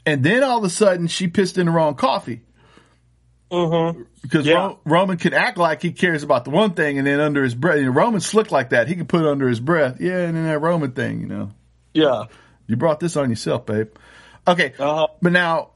[0.06, 2.42] and then all of a sudden she pissed in the wrong coffee
[3.52, 4.02] Mm-hmm.
[4.22, 4.56] because Yeah.
[4.56, 7.56] Ro- Roman could act like he cares about the one thing, and then under his
[7.56, 8.88] breath, you know, Roman's slick like that.
[8.88, 11.52] He can put it under his breath, yeah, and then that Roman thing, you know,
[11.94, 12.26] Yeah.
[12.68, 13.90] you brought this on yourself, babe.
[14.48, 15.08] Okay, Uh-huh.
[15.22, 15.70] but now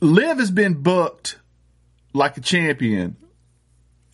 [0.00, 1.38] Liv has been booked
[2.12, 3.16] like a champion,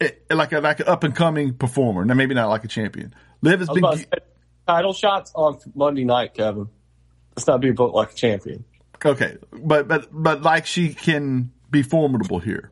[0.01, 2.05] eh, like a like an up and coming performer.
[2.05, 3.15] Now maybe not like a champion.
[3.43, 4.05] Liv has been say,
[4.67, 6.69] title shots on Monday night, Kevin.
[7.35, 8.65] Let's not be booked like a champion.
[9.05, 12.71] okay, but but but like she can be formidable here.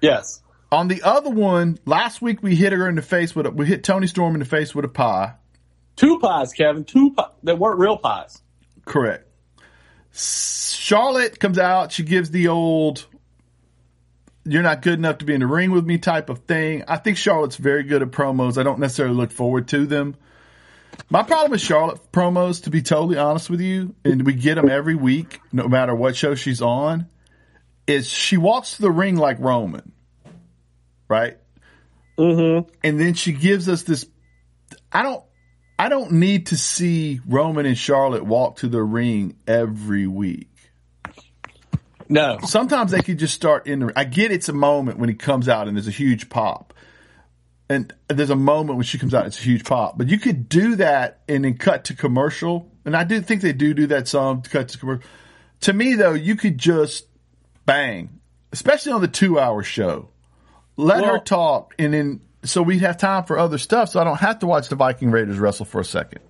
[0.00, 0.42] Yes.
[0.72, 3.66] On the other one, last week we hit her in the face with a, we
[3.66, 5.34] hit Toni Storm in the face with a pie.
[5.94, 6.84] Two pies, Kevin.
[6.84, 7.30] Two pies.
[7.44, 8.42] That weren't real pies.
[8.84, 9.26] Correct.
[10.12, 11.92] Charlotte comes out.
[11.92, 13.06] She gives the old
[14.44, 16.84] "you're not good enough to be in the ring with me" type of thing.
[16.88, 18.58] I think Charlotte's very good at promos.
[18.58, 20.16] I don't necessarily look forward to them.
[21.10, 24.68] My problem with Charlotte promos, to be totally honest with you, and we get them
[24.68, 27.06] every week, no matter what show she's on,
[27.86, 29.92] is she walks to the ring like Roman,
[31.08, 31.38] right?
[32.18, 32.70] Mm-hmm.
[32.82, 34.06] and then she gives us this
[34.90, 35.22] I don't
[35.78, 40.48] I don't need to see Roman and Charlotte walk to the ring every week.
[42.08, 42.38] No.
[42.44, 45.48] Sometimes they could just start in the I get it's a moment when he comes
[45.48, 46.72] out and there's a huge pop.
[47.68, 49.98] And there's a moment when she comes out, it's a huge pop.
[49.98, 52.70] But you could do that and then cut to commercial.
[52.84, 55.08] And I do think they do do that some cut to commercial.
[55.62, 57.06] To me though, you could just
[57.66, 58.20] bang,
[58.52, 60.08] especially on the two hour show.
[60.76, 64.18] Let her talk and then so we'd have time for other stuff so I don't
[64.18, 66.20] have to watch the Viking Raiders wrestle for a second.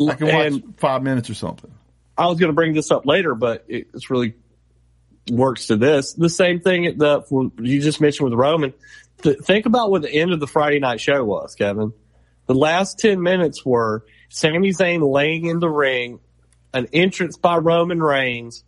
[0.00, 1.72] I can watch five minutes or something.
[2.16, 4.34] I was going to bring this up later, but it, it's really
[5.30, 6.12] works to this.
[6.14, 8.74] The same thing that you just mentioned with Roman.
[9.22, 11.92] Th- think about what the end of the Friday night show was, Kevin.
[12.46, 16.20] The last ten minutes were Sami Zayn laying in the ring,
[16.74, 18.64] an entrance by Roman Reigns.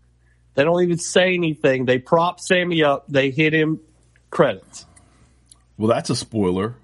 [0.54, 1.84] They don't even say anything.
[1.84, 3.06] They prop Sami up.
[3.08, 3.80] They hit him.
[4.30, 4.86] Credits.
[5.76, 6.76] Well, that's a spoiler.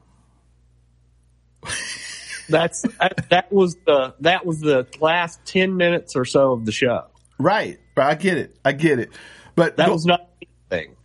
[2.48, 6.72] That's that, that was the that was the last ten minutes or so of the
[6.72, 7.06] show.
[7.38, 7.78] Right.
[7.96, 8.56] I get it.
[8.64, 9.10] I get it.
[9.54, 10.28] But That go- was not
[10.70, 10.96] anything.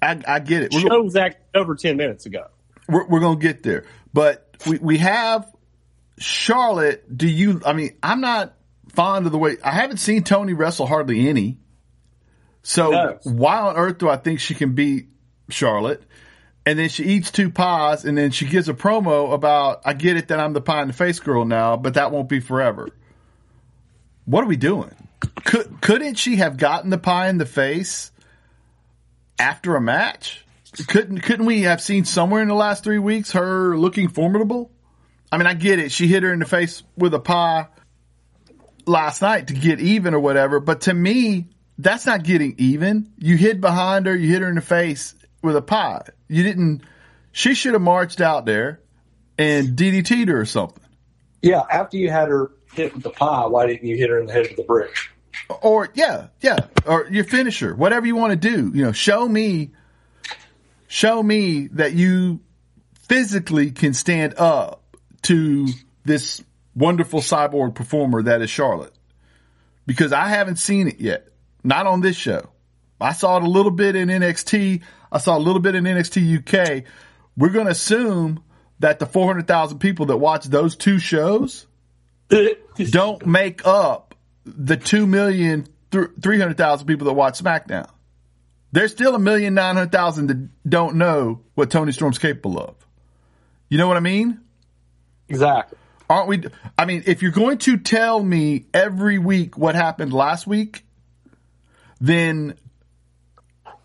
[0.00, 0.70] I, I get it.
[0.72, 2.46] The show was actually over ten minutes ago.
[2.88, 3.84] we're, we're going to get there.
[4.12, 5.50] But we, we have
[6.18, 7.04] Charlotte.
[7.14, 8.54] Do you, I mean, I'm not
[8.94, 11.58] fond of the way, I haven't seen Toni wrestle hardly any.
[12.64, 13.18] So No.
[13.22, 15.08] why on earth do I think she can beat
[15.50, 16.02] Charlotte?
[16.66, 20.16] And then she eats two pies and then she gives a promo about, I get
[20.16, 22.88] it that I'm the pie in the face girl now, but that won't be forever.
[24.24, 24.94] What are we doing?
[25.44, 28.10] Could, couldn't she have gotten the pie in the face
[29.38, 30.44] after a match?
[30.88, 34.72] Couldn't couldn't we have seen somewhere in the last three weeks her looking formidable?
[35.30, 35.92] I mean, I get it.
[35.92, 37.68] She hit her in the face with a pie
[38.86, 41.46] last night to get even or whatever, but to me,
[41.78, 43.12] that's not getting even.
[43.18, 46.02] You hid behind her, you hit her in the face with a pie.
[46.28, 46.82] You didn't.
[47.32, 48.80] She should have marched out there
[49.38, 50.82] and DDT'd her or something.
[51.42, 54.26] Yeah, after you had her hit with the pie, why didn't you hit her in
[54.26, 54.94] the head with the brick?
[55.62, 58.70] or yeah, yeah, or your finisher, whatever you want to do.
[58.74, 59.72] You know, show me,
[60.88, 62.40] show me that you
[63.08, 64.82] physically can stand up
[65.22, 65.68] to
[66.04, 66.42] this
[66.74, 68.94] wonderful cyborg performer that is Charlotte,
[69.86, 71.28] because I haven't seen it yet.
[71.64, 72.50] Not on this show.
[73.00, 74.82] I saw it a little bit in NXT.
[75.10, 76.84] I saw a little bit in NXT UK.
[77.36, 78.44] We're going to assume
[78.78, 81.66] that the 400,000 people that watch those two shows
[82.90, 87.88] don't make up the two million three hundred thousand people that watch SmackDown.
[88.72, 92.74] There's still a million nine hundred thousand that don't know what Toni Storm's capable of.
[93.68, 94.40] You know what I mean?
[95.28, 95.78] exactly.
[96.10, 96.44] Aren't we?
[96.76, 100.84] I mean, if you're going to tell me every week what happened last week,
[102.06, 102.54] then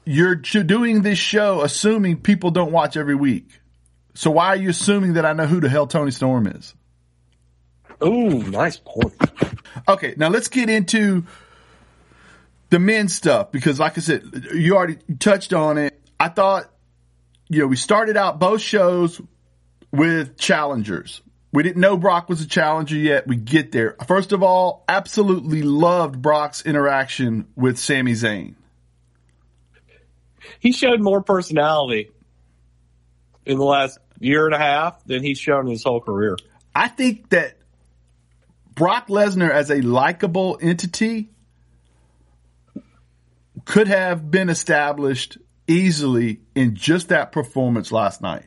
[0.05, 3.61] you're doing this show assuming people don't watch every week.
[4.13, 6.75] So why are you assuming that I know who the hell Toni Storm is?
[8.03, 9.15] Ooh, nice point.
[9.87, 11.25] Okay, now let's get into
[12.69, 15.99] the men stuff because, like I said, you already touched on it.
[16.19, 16.69] I thought,
[17.47, 19.21] you know, we started out both shows
[19.91, 21.21] with challengers.
[21.51, 23.27] We didn't know Brock was a challenger yet.
[23.27, 23.95] We get there.
[24.07, 28.55] First of all, absolutely loved Brock's interaction with Sami Zayn.
[30.59, 32.11] He showed more personality
[33.45, 36.37] in the last year and a half than he's shown in his whole career.
[36.75, 37.57] I think that
[38.75, 41.29] Brock Lesnar as a likable entity
[43.65, 48.45] could have been established easily in just that performance last night.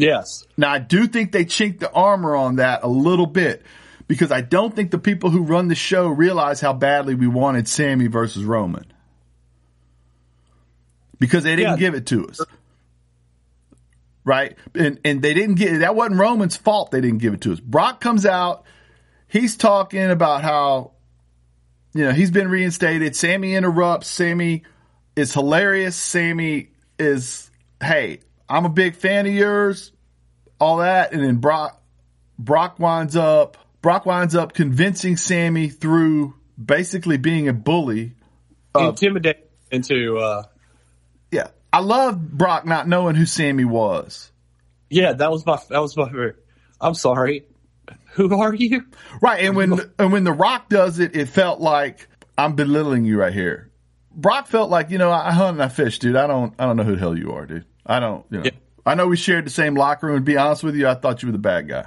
[0.00, 0.46] Yes.
[0.56, 3.62] Now I do think they chinked the armor on that a little bit
[4.06, 7.68] because I don't think the people who run the show realize how badly we wanted
[7.68, 8.84] Sami versus Roman.
[11.18, 11.76] Because they didn't yeah.
[11.78, 12.40] give it to us.
[14.24, 14.56] Right?
[14.74, 17.60] And and they didn't get that wasn't Roman's fault they didn't give it to us.
[17.60, 18.64] Brock comes out,
[19.28, 20.92] he's talking about how
[21.94, 23.16] you know, he's been reinstated.
[23.16, 24.08] Sami interrupts.
[24.08, 24.62] Sami
[25.16, 25.96] is hilarious.
[25.96, 27.50] Sami is,
[27.82, 29.92] hey, I'm a big fan of yours,
[30.58, 31.80] all that, and then Brock
[32.38, 38.14] Brock winds up Brock winds up convincing Sami through basically being a bully,
[38.74, 40.18] uh, intimidate into.
[40.18, 40.42] Uh...
[41.30, 44.32] Yeah, I love Brock not knowing who Sami was.
[44.90, 46.06] Yeah, that was my that was my.
[46.06, 46.44] favorite.
[46.80, 47.46] I'm sorry.
[48.14, 48.84] Who are you?
[49.22, 53.18] Right, and when and when The Rock does it, it felt like I'm belittling you
[53.20, 53.70] right here.
[54.12, 56.16] Brock felt like, you know, I hunt and I fish, dude.
[56.16, 57.64] I don't, I don't know who the hell you are, dude.
[57.86, 58.44] I don't, you know.
[58.44, 58.50] Yeah.
[58.86, 60.16] I know we shared the same locker room.
[60.16, 61.86] To be honest with you, I thought you were the bad guy.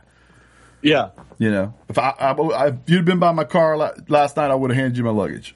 [0.82, 1.10] Yeah.
[1.40, 3.78] You know, if I, I if you'd been by my car
[4.08, 5.56] last night, I would have handed you my luggage.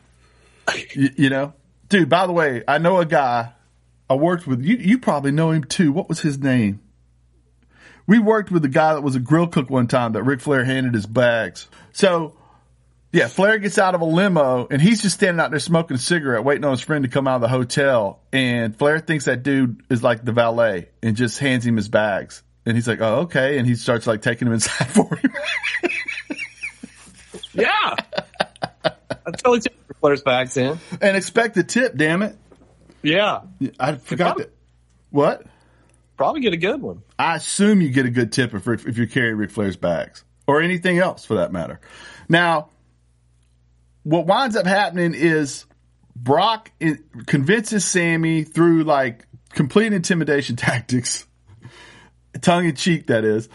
[0.95, 1.53] you, you, know,
[1.89, 2.09] dude.
[2.09, 3.53] By the way, I know a guy.
[4.09, 4.77] I worked with you.
[4.77, 5.91] You probably know him too.
[5.91, 6.81] What was his name?
[8.07, 10.63] We worked with a guy that was a grill cook one time that Ric Flair
[10.63, 11.67] handed his bags.
[11.91, 12.36] So
[13.17, 15.99] yeah, Flair gets out of a limo and he's just standing out there smoking a
[15.99, 18.19] cigarette, waiting on his friend to come out of the hotel.
[18.31, 22.43] And Flair thinks that dude is like the valet and just hands him his bags.
[22.63, 25.33] And he's like, "Oh, okay." And he starts like taking him inside for him.
[27.53, 27.95] yeah,
[28.85, 31.95] I totally took Flair's bags in and expect the tip.
[31.95, 32.37] Damn it!
[33.01, 33.41] Yeah,
[33.79, 34.53] I forgot that.
[35.09, 35.43] What?
[36.17, 37.01] Probably get a good one.
[37.17, 40.61] I assume you get a good tip if if you're carrying Ric Flair's bags or
[40.61, 41.79] anything else for that matter.
[42.29, 42.69] Now
[44.07, 45.65] what winds up happening is
[46.15, 46.71] Brock
[47.25, 51.27] convinces Sami through like complete intimidation tactics,
[52.41, 53.49] tongue in cheek, that is,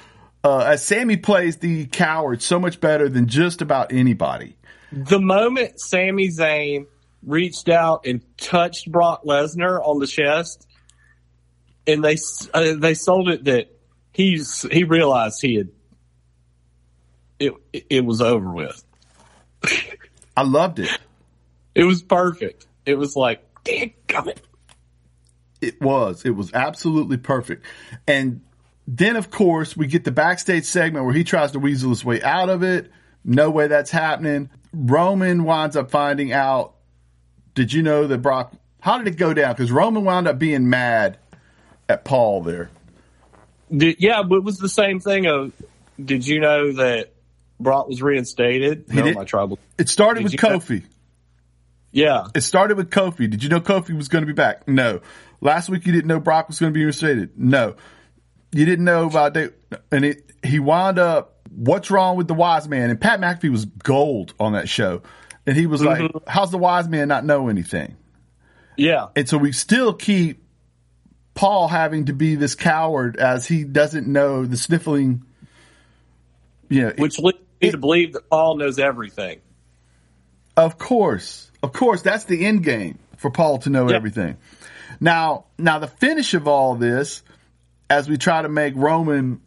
[0.45, 4.57] uh, as Sami plays the coward so much better than just about anybody.
[4.93, 6.87] The moment Sami Zayn
[7.27, 10.67] reached out and touched Brock Lesnar on the chest,
[11.87, 12.19] and they
[12.53, 13.69] uh, they sold it that
[14.13, 15.69] he's he realized he had
[17.39, 18.85] it it was over with.
[20.37, 20.91] I loved it.
[21.75, 22.67] It was perfect.
[22.85, 23.93] It was like, damn
[24.29, 24.41] it.
[25.61, 26.25] It was.
[26.25, 27.65] It was absolutely perfect.
[28.07, 28.43] And
[28.87, 32.21] then, of course, we get the backstage segment where he tries to weasel his way
[32.23, 32.91] out of it.
[33.25, 34.51] No way that's happening.
[34.73, 36.75] Roman winds up finding out.
[37.55, 38.55] Did you know that Brock?
[38.81, 39.53] How did it go down?
[39.55, 41.19] Because Roman wound up being mad
[41.89, 42.71] at Paul there.
[43.75, 45.53] Did, yeah, but it was the same thing of.
[46.03, 47.12] Did you know that
[47.63, 48.87] Brock was reinstated.
[48.91, 49.59] He no, did, my tribal.
[49.79, 50.83] It started did with Kofi.
[50.83, 50.89] Know?
[51.93, 52.27] Yeah.
[52.35, 53.29] It started with Kofi.
[53.31, 54.67] Did you know Kofi was going to be back?
[54.67, 55.01] No.
[55.41, 57.39] Last week you didn't know Brock was going to be reinstated.
[57.39, 57.77] No.
[58.53, 59.55] You didn't know about that.
[59.91, 62.91] And it, he wound up, what's wrong with the wise man?
[62.91, 65.03] And Pat McAfee was gold on that show.
[65.47, 66.03] And he was mm-hmm.
[66.03, 67.97] like, how's the wise man not know anything?
[68.77, 69.09] Yeah.
[69.17, 70.43] And so we still keep
[71.35, 75.25] Paul having to be this coward as he doesn't know the sniffling,
[76.69, 77.19] you know, which
[77.63, 79.41] leads me to believe that Paul knows everything.
[80.57, 83.97] Of course, of course, that's the end game for Paul to know yep.
[83.97, 84.37] everything.
[85.01, 87.23] Now, now the finish of all this,
[87.89, 89.41] as we try to make Roman,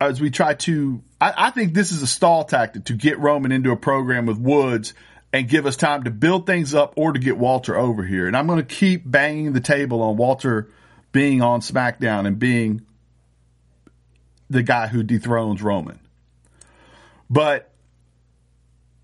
[0.00, 3.52] as we try to, I, I think this is a stall tactic to get Roman
[3.52, 4.94] into a program with Woods
[5.32, 8.26] and give us time to build things up or to get Walter over here.
[8.26, 10.68] And I'm going to keep banging the table on Walter
[11.12, 12.82] being on SmackDown and being
[14.48, 15.98] the guy who dethrones Roman.
[17.30, 17.70] But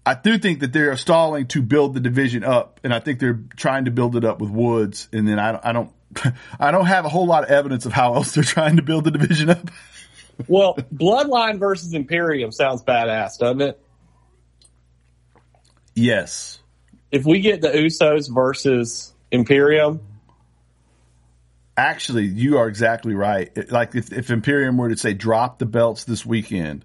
[0.05, 3.21] I do think that they are stalling to build the division up, and I think
[3.21, 5.09] they're trying to build it up with Woods.
[5.13, 5.93] And then I don't, I don't,
[6.61, 9.05] I don't have a whole lot of evidence of how else they're trying to build
[9.05, 9.71] the division up.
[10.49, 13.81] well, Bloodline versus Imperium sounds badass, doesn't it?
[15.95, 16.61] Yes.
[17.11, 20.01] If we get the Usos versus Imperium,
[21.77, 23.71] Actually, you are exactly right.
[23.71, 26.85] Like if, if Imperium were to say drop the belts this weekend,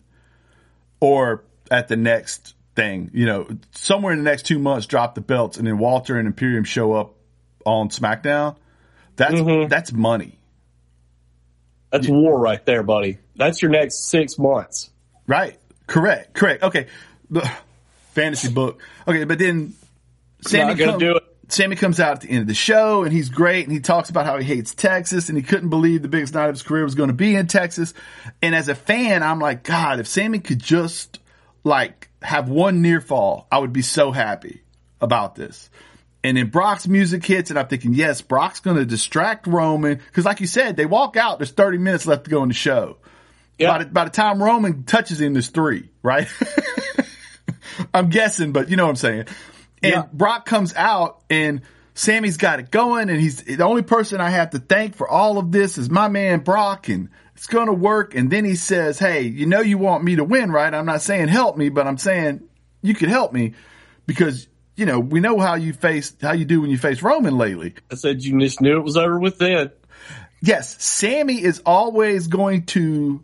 [1.00, 5.22] or at the next thing, you know, somewhere in the next two months, drop the
[5.22, 7.14] belts, and then Walter and Imperium show up
[7.66, 8.56] on SmackDown.
[9.16, 9.70] That's Mhm.
[9.70, 10.38] that's money,
[11.91, 13.20] that's war right there, buddy.
[13.38, 14.89] That's your next six months.
[15.28, 15.58] right?
[15.88, 16.62] Correct, correct.
[16.64, 16.88] Okay,
[18.14, 18.80] fantasy book.
[19.08, 19.74] Okay, but then
[20.41, 21.24] Sami Not gonna come- do it.
[21.48, 24.10] Sami comes out at the end of the show and he's great and he talks
[24.10, 26.84] about how he hates Texas and he couldn't believe the biggest night of his career
[26.84, 27.93] was going to be in Texas.
[28.41, 31.20] And as a fan, I'm like, God, if Sami could just
[31.64, 34.64] like have one near fall, I would be so happy
[35.00, 35.70] about this.
[36.24, 40.02] And then Brock's music hits and I'm thinking, yes, Brock's going to distract Roman.
[40.14, 42.56] Cause like you said, they walk out, there's 30 minutes left to go in the
[42.56, 42.98] show.
[43.60, 43.72] Yeah.
[43.72, 46.28] By, the, by the time Roman touches him, there's three, right?
[47.93, 49.26] I'm guessing, but you know what I'm saying.
[49.84, 50.04] And Yeah.
[50.14, 51.62] Brock comes out and
[51.94, 55.38] Sami's got it going and he's the only person I have to thank for all
[55.38, 58.16] of this is my man Brock and it's going to work.
[58.16, 60.74] And then he says, Hey, you know, you want me to win, right?
[60.74, 62.42] I'm not saying help me, but I'm saying
[62.82, 63.54] you could help me
[64.06, 67.38] because, you know, we know how you face, how you do when you face Roman
[67.38, 67.76] lately.
[67.92, 69.72] I said you just knew it was over with then.
[70.42, 73.24] Yes, Sami is always going to,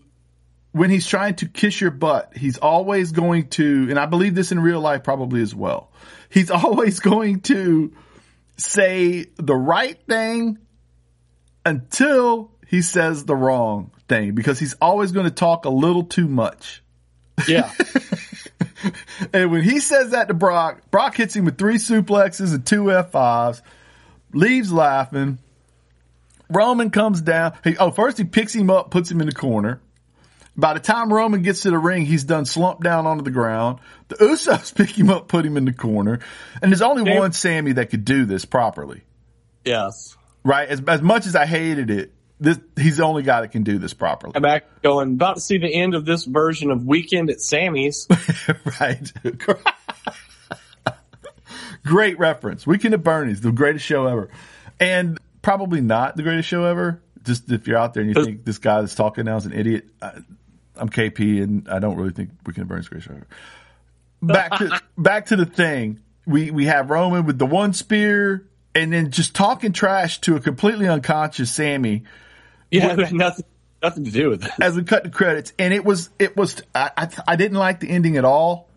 [0.72, 4.52] when he's trying to kiss your butt, he's always going to, and I believe this
[4.52, 5.92] in real life probably as well.
[6.30, 7.94] He's always going to
[8.58, 10.60] say the right thing
[11.66, 16.28] until he says the wrong thing because he's always going to talk a little too
[16.28, 16.82] much.
[17.48, 17.72] Yeah.
[19.34, 22.86] And when he says that to Brock, Brock hits him with three suplexes and two
[22.86, 23.62] F5s,
[24.34, 25.38] leaves laughing.
[26.50, 27.54] Roman comes down.
[27.64, 29.80] He, oh, first he picks him up, puts him in the corner.
[30.56, 33.80] By the time Roman gets to the ring, he's done slumped down onto the ground.
[34.10, 36.20] The Usos pick him up, put him in the corner.
[36.62, 37.18] And there's only Damn.
[37.18, 39.04] one Sami that could do this properly,
[39.64, 40.18] yes.
[40.44, 40.68] right?
[40.68, 43.78] As, as much as I hated it, this, he's the only guy that can do
[43.78, 44.34] this properly.
[44.36, 48.08] I'm back going, about to see the end of this version of Weekend at Sami's.
[48.80, 49.14] right.
[51.86, 52.66] Great reference.
[52.66, 54.30] Weekend at Bernie's, the greatest show ever.
[54.80, 57.02] And probably not the greatest show ever.
[57.24, 59.54] Just if you're out there and you think this guy that's talking now is an
[59.54, 59.88] idiot,
[60.76, 63.28] I'm KP and I don't really think we can the greatest ever.
[64.22, 66.00] Back to, back to the thing.
[66.26, 68.46] We, we have Roman with the one spear
[68.76, 72.04] and then just talking trash to a completely unconscious Sami
[72.70, 73.46] Yeah, it had nothing,
[73.82, 74.52] nothing to do with it.
[74.62, 77.80] as we cut the credits, and it was it was I I, I didn't like
[77.80, 78.70] the ending at all.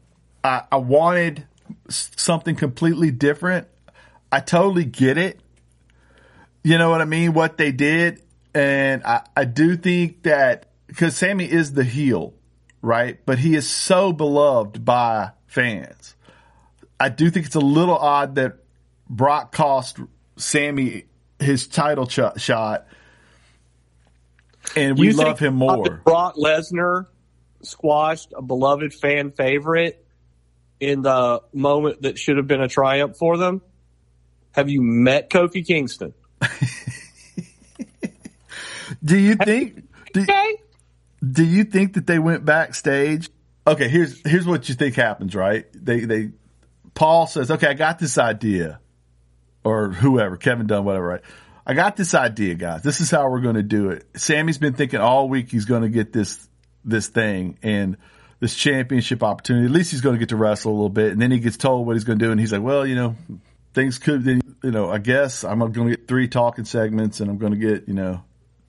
[0.43, 1.47] I, I wanted
[1.89, 3.69] something completely different.
[4.33, 5.39] I totally get it.
[6.65, 7.35] You know what I mean?
[7.35, 8.23] What they did,
[8.55, 12.35] and I I do think that because Sami is the heel,
[12.81, 13.19] right?
[13.27, 16.15] But he is so beloved by fans.
[17.01, 18.59] I do think it's a little odd that
[19.11, 19.99] Brock cost
[20.37, 21.07] Sami
[21.41, 22.87] his title ch- shot.
[24.77, 26.01] And we You love him more.
[26.05, 27.07] Brock Lesnar
[27.63, 30.07] squashed a beloved fan favorite
[30.79, 33.63] in the moment that should have been a triumph for them.
[34.53, 36.15] Have you met Kofi Kingston?
[39.03, 39.89] Do you think?
[40.13, 40.57] Do, Okay.
[41.33, 43.31] Do you think that they went backstage?
[43.67, 45.67] Okay, here's here's what you think happens, right?
[45.73, 46.31] They they
[46.95, 48.81] Paul says, "Okay, I got this idea,"
[49.63, 51.21] or whoever, Kevin Dunn, whatever, right?
[51.67, 52.83] I got this idea, guys.
[52.83, 54.07] This is how we're going to do it.
[54.17, 56.47] Sami's been thinking all week he's going to get this
[56.85, 57.97] this thing and
[58.41, 59.65] this championship opportunity.
[59.65, 61.57] At least he's going to get to wrestle a little bit, and then he gets
[61.57, 63.17] told what he's going to do, and he's like, "Well, you know,
[63.73, 67.39] things could, you know, I guess I'm going to get three talking segments, and I'm
[67.39, 68.23] going to get, you know."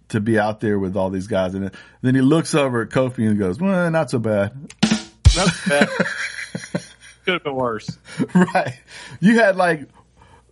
[0.09, 3.27] To be out there with all these guys, and then he looks over at Kofi
[3.27, 5.89] and goes, "Well, not so bad." That's bad.
[7.25, 7.97] Could have been worse.
[8.35, 8.79] right.
[9.19, 9.89] You had like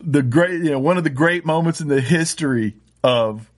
[0.01, 3.49] the great, you know, one of the great moments in the history of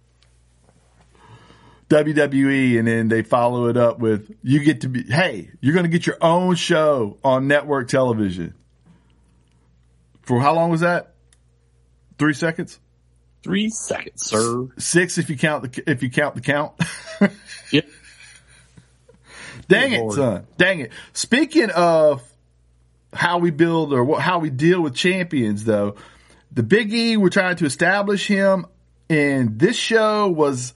[1.89, 5.85] WWE, and then they follow it up with, you get to be, hey, you're going
[5.85, 8.53] to get your own show on network television.
[10.23, 11.13] For how long was that?
[12.17, 12.79] Three seconds?
[13.45, 14.67] Three seconds, sir.
[14.79, 16.73] Six if you count the, if you count the count.
[17.71, 17.85] Yep.
[19.67, 20.13] Dang Good it, Lord.
[20.15, 20.47] son.
[20.57, 20.91] Dang it.
[21.13, 22.21] Speaking of
[23.13, 25.95] how we build or what, how we deal with champions, though,
[26.51, 28.65] the Big E, we're trying to establish him,
[29.09, 30.73] and this show was,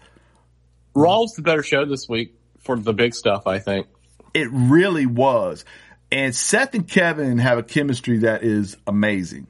[0.95, 3.87] Raw's the better show this week for the big stuff, I think.
[4.33, 5.65] it really was.
[6.11, 9.47] And Seth and Kevin have a chemistry that is amazing.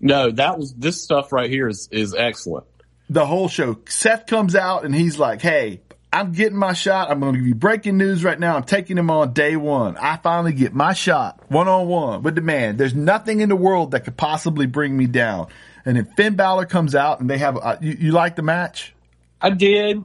[0.00, 2.66] No, that was this stuff right here is is excellent.
[3.08, 5.82] The whole show, Seth comes out and he's like, hey,
[6.12, 7.10] I'm getting my shot.
[7.10, 8.56] I'm going to give you breaking news right now.
[8.56, 9.96] I'm taking him on day one.
[9.96, 12.76] I finally get my shot one on one with the man.
[12.76, 15.48] There's nothing in the world that could possibly bring me down.
[15.84, 18.94] And then Finn Balor comes out and they have, uh, you, you like the match?
[19.40, 20.02] I did.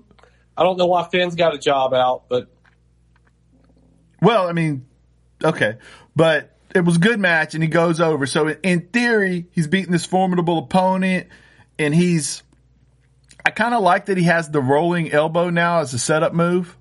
[0.57, 2.47] I don't know why Finn's got a job out, but
[4.21, 4.85] Well, I mean,
[5.43, 5.77] okay,
[6.15, 8.25] but it was a good match, and he goes over.
[8.25, 11.27] So in theory, he's beating this formidable opponent,
[11.79, 12.43] and he's.
[13.45, 16.75] I kind of like that he has the rolling elbow now as a setup move.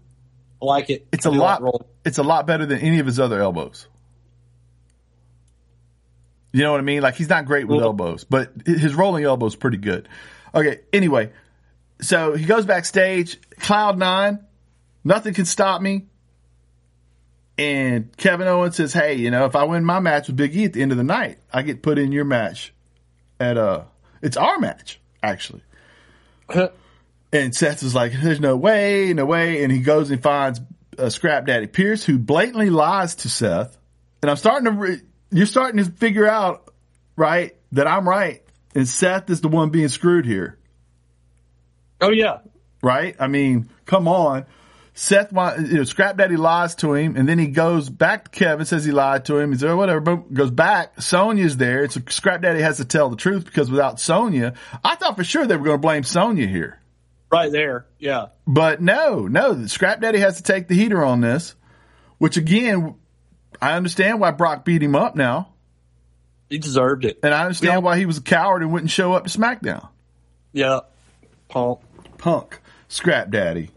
[0.61, 1.07] I like it.
[1.12, 1.62] It's I a lot.
[1.62, 1.82] like.
[2.05, 3.86] It's a lot better than any of his other elbows.
[6.53, 7.03] You know what I mean?
[7.03, 10.09] Like he's not great with elbows, but his rolling elbow is pretty good.
[10.55, 10.80] Okay.
[10.92, 11.32] Anyway,
[12.01, 13.38] so he goes backstage.
[13.59, 14.45] Cloud nine,
[15.03, 16.07] nothing can stop me.
[17.57, 20.64] And Kevin Owens says, "Hey, you know, if I win my match with Big E
[20.64, 22.72] at the end of the night, I get put in your match
[23.38, 23.82] at uh,
[24.22, 25.62] it's our match actually."
[27.32, 30.61] And Seth is like, "There's no way, no way," and he goes and finds
[30.96, 33.76] uh, Scrap Daddy Pearce, who blatantly lies to Seth.
[34.22, 35.00] And I'm starting to, re-
[35.32, 36.72] you're starting to figure out,
[37.16, 38.40] right, that I'm right,
[38.76, 40.59] and Seth is the one being screwed here,
[42.00, 42.38] oh yeah,
[42.82, 43.16] right?
[43.18, 44.46] I mean, come on.
[44.97, 48.64] Seth, you know, Scrap Daddy lies to him, and then he goes back to Kevin,
[48.64, 49.51] says he lied to him.
[49.51, 51.01] He's like, oh, whatever, but goes back.
[51.03, 51.82] Sonya's there.
[51.82, 55.47] It's Scrap Daddy has to tell the truth because without Sonya, I thought for sure
[55.47, 56.78] they were going to blame Sonya here.
[57.32, 57.86] right there.
[57.99, 61.57] Yeah, But no, no, Scrap Daddy has to take the heater on this,
[62.18, 62.95] which again,
[63.61, 65.49] I understand why Brock beat him up now.
[66.49, 67.18] he deserved it.
[67.24, 67.78] And I understand Yeah.
[67.78, 69.88] why he was a coward and wouldn't show up to SmackDown.
[70.53, 70.80] Yeah,
[71.49, 71.82] Paul.
[72.18, 72.61] Punk.
[72.86, 73.70] Scrap Daddy.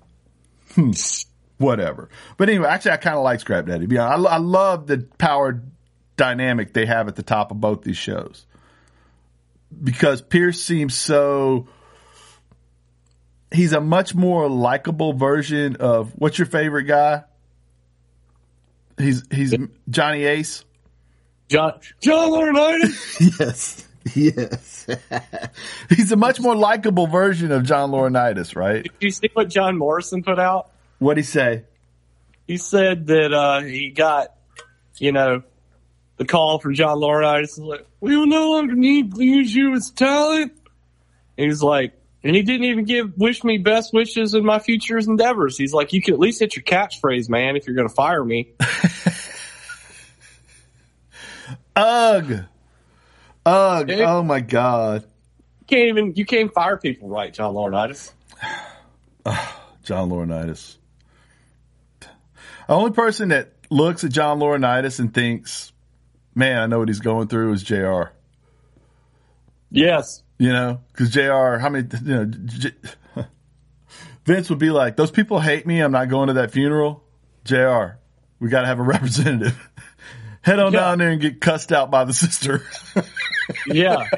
[1.58, 2.10] Whatever.
[2.38, 3.88] But anyway, actually, I kind of like Scrap Daddy.
[3.88, 4.30] be honest.
[4.30, 5.62] I, I love the power
[6.16, 8.46] dynamic they have at the top of both these shows.
[9.84, 11.68] Because Pearce seems so.
[13.52, 17.24] He's a much more likable version of what's your favorite guy?
[18.98, 19.56] He's he's
[19.90, 20.64] Johnny Ace.
[21.50, 23.40] John John Laurinaitis.
[23.40, 23.88] Yes.
[24.16, 24.88] Yes.
[25.90, 28.84] he's a much more likable version of John Laurinaitis, right?
[28.84, 30.72] Did you see what John Morrison put out?
[31.00, 31.64] What'd he say?
[32.48, 34.34] He said that uh, he got,
[34.98, 35.44] you know,
[36.18, 37.60] the call from John Laurinaitis.
[37.60, 40.54] Like, we will no longer need to use you as talent.
[41.38, 41.94] And he's like,
[42.24, 45.58] and he didn't even give wish me best wishes in my future endeavors.
[45.58, 48.24] He's like, you can at least hit your catchphrase, man, if you're going to fire
[48.24, 48.50] me.
[51.76, 52.46] Ugh.
[53.48, 53.88] Ugh.
[53.88, 54.02] Dude.
[54.02, 55.04] Oh my God.
[55.62, 58.12] You can't even you can't fire people right, John Laurinaitis.
[59.84, 60.78] John Laurinaitis.
[62.02, 65.72] The only person that looks at John Laurinaitis and thinks,
[66.36, 68.04] man, I know what he's going through is JR.
[69.72, 70.24] Yes.
[70.38, 72.72] You know, because JR, how many, you know, J-
[74.26, 75.80] Vince would be like, those people hate me.
[75.80, 77.04] I'm not going to that funeral.
[77.46, 77.98] JR,
[78.40, 79.58] we got to have a representative.
[80.42, 80.80] Head on Yeah.
[80.82, 82.64] down there and get cussed out by the sister.
[83.68, 84.10] Yeah.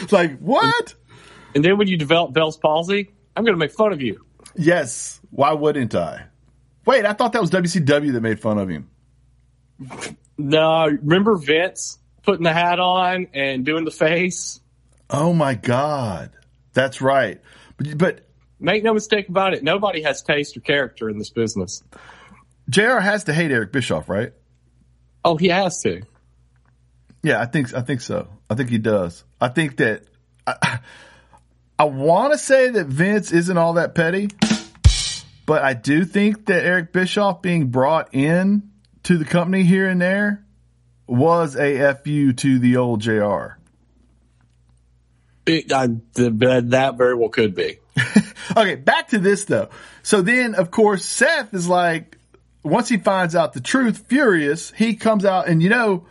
[0.00, 0.94] it's like, what?
[1.54, 4.24] and then when you develop Bell's palsy, I'm going to make fun of you.
[4.56, 5.20] Yes.
[5.30, 6.26] Why wouldn't I?
[6.86, 8.90] Wait, I thought that was WCW that made fun of him.
[10.36, 14.60] No, remember Vince putting the hat on and doing the face?
[15.08, 16.30] Oh my God.
[16.72, 17.40] That's right.
[17.76, 19.62] But, but Make no mistake about it.
[19.64, 21.82] Nobody has taste or character in this business.
[22.68, 24.34] JR has to hate Eric Bischoff, right?
[25.24, 26.02] Oh, he has to.
[27.22, 28.28] Yeah, I think I think so.
[28.48, 29.24] I think he does.
[29.40, 30.04] I think that
[30.46, 30.80] I,
[31.78, 34.28] I want to say that Vince isn't all that petty,
[35.46, 38.70] but I do think that Eric Bischoff being brought in
[39.04, 40.44] to the company here and there
[41.06, 43.56] was a fu to the old Jr.
[45.46, 47.78] It, I, that that very well could be.
[48.56, 49.68] Okay, back to this though.
[50.02, 52.18] So then, of course, Seth is like,
[52.62, 56.06] once he finds out the truth, furious, he comes out and you know,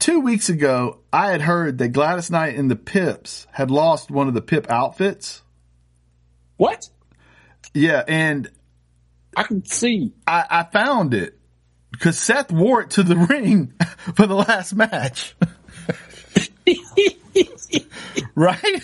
[0.00, 4.26] two weeks ago, I had heard that Gladys Knight and the Pips had lost one
[4.26, 5.42] of the Pip outfits.
[6.56, 6.88] What?
[7.72, 8.50] Yeah, and
[9.36, 10.12] I can see.
[10.26, 11.38] I, I found it
[11.92, 13.74] because Seth wore it to the ring
[14.16, 15.36] for the last match.
[18.34, 18.82] right?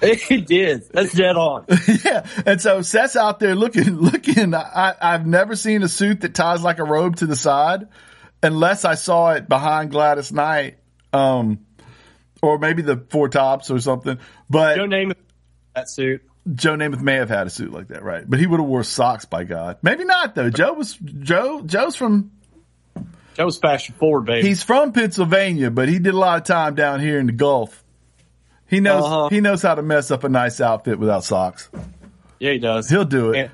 [0.00, 0.84] It did.
[0.92, 1.64] That's dead on.
[2.04, 2.26] yeah.
[2.44, 4.54] And so Seth's out there looking, looking.
[4.54, 7.88] I, I've never seen a suit that ties like a robe to the side
[8.44, 10.78] unless I saw it behind Gladys Knight.
[11.12, 11.60] Um,
[12.42, 14.18] or maybe the four tops or something.
[14.50, 15.16] But Joe Namath
[15.74, 16.22] that suit.
[16.52, 18.22] Joe Namath may have had a suit like that, right?
[18.28, 19.78] But he would have wore socks by God.
[19.82, 20.50] Maybe not though.
[20.50, 22.32] Joe was, Joe, Joe's from,
[23.34, 24.46] Joe was fashion forward, baby.
[24.46, 27.82] he's from Pennsylvania, but he did a lot of time down here in the Gulf.
[28.68, 29.28] He knows, Uh-huh.
[29.30, 31.70] he knows how to mess up a nice outfit without socks.
[32.38, 32.90] Yeah, he does.
[32.90, 33.50] He'll do it.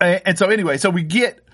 [0.00, 1.44] And, and so anyway, so we get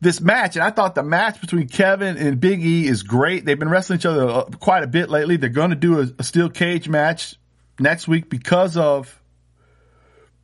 [0.00, 3.44] this match, and I thought the match between Kevin and Big E is great.
[3.44, 5.36] They've been wrestling each other uh, quite a bit lately.
[5.36, 7.36] They're going to do a, a steel cage match
[7.78, 9.20] next week because of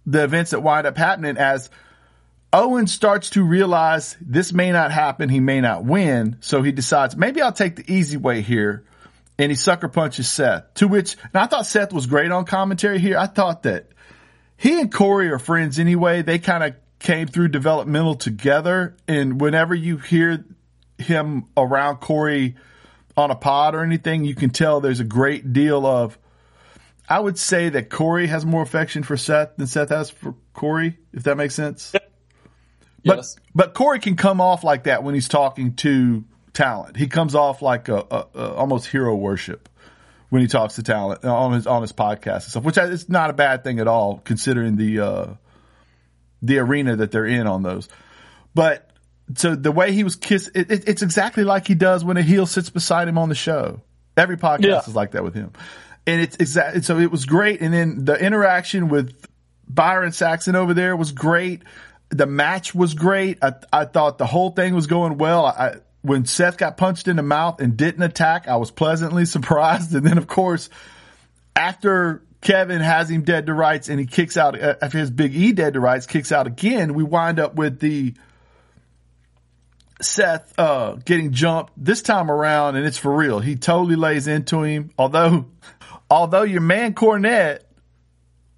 [0.04, 1.70] the events that wind up happening as
[2.52, 5.28] Owen starts to realize this may not happen.
[5.28, 6.36] He may not win.
[6.40, 8.84] So he decides maybe I'll take the easy way here.
[9.38, 12.98] And he sucker punches Seth to which, and I thought Seth was great on commentary
[12.98, 13.18] here.
[13.18, 13.88] I thought that
[14.56, 16.22] he and Corey are friends anyway.
[16.22, 16.74] They kind of
[17.06, 18.96] came through developmental together.
[19.06, 20.44] And whenever you hear
[20.98, 22.56] him around Corey
[23.16, 26.18] on a pod or anything, you can tell there's a great deal of,
[27.08, 30.98] I would say that Corey has more affection for Seth than Seth has for Corey,
[31.12, 31.92] if that makes sense.
[31.92, 32.02] But,
[33.18, 33.36] Yes.
[33.54, 36.96] but Corey can come off like that when he's talking to talent.
[36.96, 39.68] He comes off like a, a, a almost hero worship
[40.30, 43.30] when he talks to talent on his on his podcast and stuff, which is not
[43.30, 45.26] a bad thing at all considering the uh,
[46.42, 47.88] the arena that they're in on those.
[48.54, 48.90] But
[49.34, 52.22] so the way he was kissed, it, it, it's exactly like he does when a
[52.22, 53.80] heel sits beside him on the show.
[54.16, 54.78] Every podcast Yeah.
[54.80, 55.52] is like that with him,
[56.06, 56.98] and it's exactly so.
[56.98, 59.14] It was great, and then the interaction with
[59.68, 61.62] Byron Saxton over there was great.
[62.10, 63.38] The match was great.
[63.42, 65.44] I, I thought the whole thing was going well.
[65.44, 69.92] I, when Seth got punched in the mouth and didn't attack, I was pleasantly surprised.
[69.94, 70.70] And then, of course,
[71.54, 75.34] after Kevin has him dead to rights and he kicks out, uh, after his big
[75.34, 78.14] E dead to rights, kicks out again, we wind up with the
[80.00, 83.40] Seth uh, getting jumped this time around, and it's for real.
[83.40, 84.90] He totally lays into him.
[84.96, 85.46] Although,
[86.10, 87.62] although your man Cornette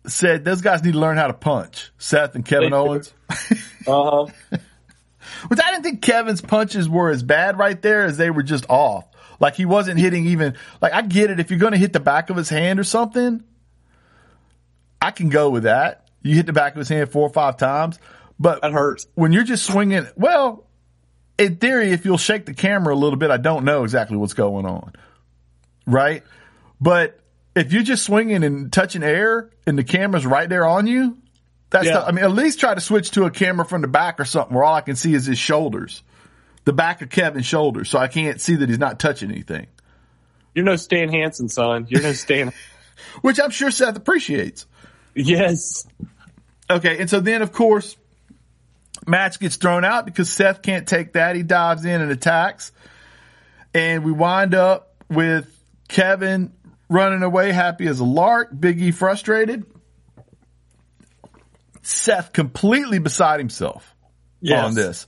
[0.06, 2.76] said those guys need to learn how to punch, Seth and Kevin They.
[2.76, 3.14] Owens.
[3.86, 4.26] Uh huh.
[5.48, 8.66] Which I didn't think Kevin's punches were as bad right there as they were just
[8.68, 9.06] off.
[9.40, 11.40] Like he wasn't hitting even, like I get it.
[11.40, 13.44] If you're going to hit the back of his hand or something,
[15.00, 16.08] I can go with that.
[16.22, 17.98] You hit the back of his hand four or five times,
[18.38, 19.06] but That hurts.
[19.14, 20.66] when you're just swinging, well,
[21.38, 24.34] in theory, if you'll shake the camera a little bit, I don't know exactly what's
[24.34, 24.92] going on.
[25.86, 26.22] Right?
[26.80, 27.18] But
[27.54, 31.16] if you're just swinging and touching air and the camera's right there on you,
[31.70, 31.94] that's, Yeah.
[32.00, 34.24] the, I mean, at least try to switch to a camera from the back or
[34.24, 36.02] something where all I can see is his shoulders,
[36.64, 37.88] the back of Kevin's shoulders.
[37.88, 39.66] So I can't see that he's not touching anything,
[40.54, 41.86] You're no Stan Hansen, son.
[41.88, 42.52] You're no Stan.
[43.22, 44.66] which I'm sure Seth appreciates.
[45.18, 45.86] Yes.
[46.70, 47.96] Okay, and so then of course,
[49.06, 51.34] match gets thrown out because Seth can't take that.
[51.36, 52.72] He dives in and attacks,
[53.74, 55.48] and we wind up with
[55.88, 56.52] Kevin
[56.90, 58.48] running away, happy as a lark.
[58.58, 59.64] Big E frustrated.
[61.82, 63.94] Seth completely beside himself
[64.40, 64.64] Yes.
[64.64, 65.06] on this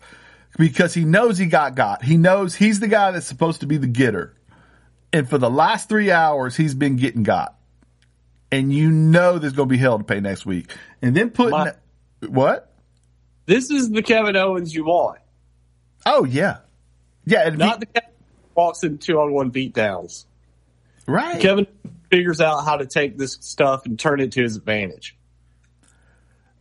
[0.59, 2.03] because he knows he got got.
[2.03, 4.35] He knows he's the guy that's supposed to be the getter,
[5.13, 7.55] and for the last three hours, he's been getting got
[8.53, 10.73] and you know there's going to be hell to pay next week.
[11.03, 11.73] And then putting My-
[12.29, 12.73] what?
[13.47, 15.19] This is the Kevin Owens you want,
[16.07, 16.59] Oh yeah,
[17.25, 17.43] yeah.
[17.43, 18.11] it'd be- not the Kevin
[18.55, 20.25] walks in two on one beatdowns.
[21.07, 21.41] right.
[21.41, 21.67] Kevin
[22.11, 25.17] figures out how to take this stuff and turn it to his advantage.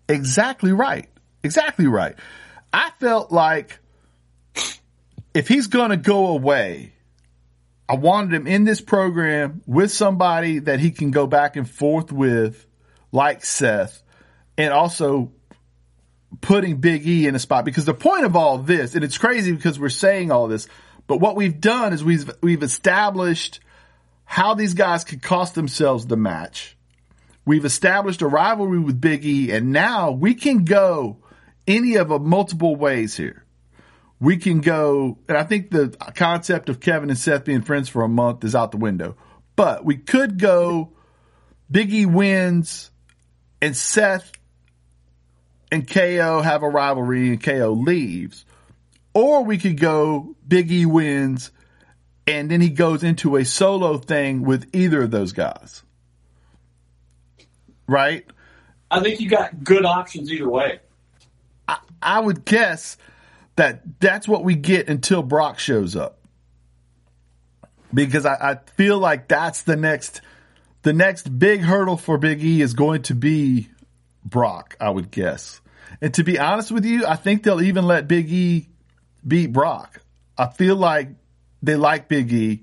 [0.08, 1.08] Exactly right.
[1.44, 2.16] Exactly right.
[2.74, 3.80] I felt like
[5.34, 6.94] if he's going to go away,
[7.90, 12.12] I wanted him in this program with somebody that he can go back and forth
[12.12, 12.68] with,
[13.12, 14.04] like Seth,
[14.60, 15.32] and also
[16.40, 17.66] putting Big E in a spot.
[17.66, 20.68] Because the point of all this, and it's crazy because we're saying all this,
[21.08, 23.60] but what we've done is we've we've established
[24.24, 26.78] how these guys could cost themselves the match.
[27.44, 31.18] We've established a rivalry with Big E, and now we can go
[31.68, 33.44] any of a multiple ways here.
[34.22, 38.04] We can go, and I think the concept of Kevin and Seth being friends for
[38.04, 39.16] a month is out the window.
[39.56, 40.92] But we could go
[41.72, 42.92] Big E wins,
[43.62, 44.32] and Seth
[45.72, 48.46] and KO have a rivalry, and KO leaves.
[49.14, 51.52] Or we could go Big E wins,
[52.28, 55.84] and then he goes into a solo thing with either of those guys.
[57.88, 58.26] Right?
[58.92, 60.80] I think you got good options either way.
[62.02, 62.98] I would guess
[63.60, 66.18] that that's what we get until Brock shows up.
[67.94, 70.22] Because I, I feel like that's the next
[70.84, 73.68] the next big hurdle for Big E is going to be
[74.24, 75.60] Brock, I would guess.
[76.00, 78.70] And to be honest with you, I think they'll even let Big E
[79.28, 80.00] beat Brock.
[80.38, 81.10] I feel like
[81.62, 82.62] they like Big E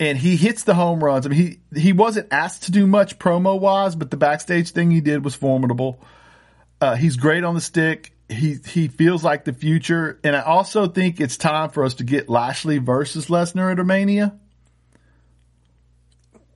[0.00, 1.26] and he hits the home runs.
[1.26, 4.90] I mean, he, he wasn't asked to do much promo wise, but the backstage thing
[4.90, 6.00] he did was formidable.
[6.80, 8.11] Uh, he's great on the stick.
[8.28, 12.04] He he feels like the future, and I also think it's time for us to
[12.04, 14.38] get Lashley versus Lesnar at Mania.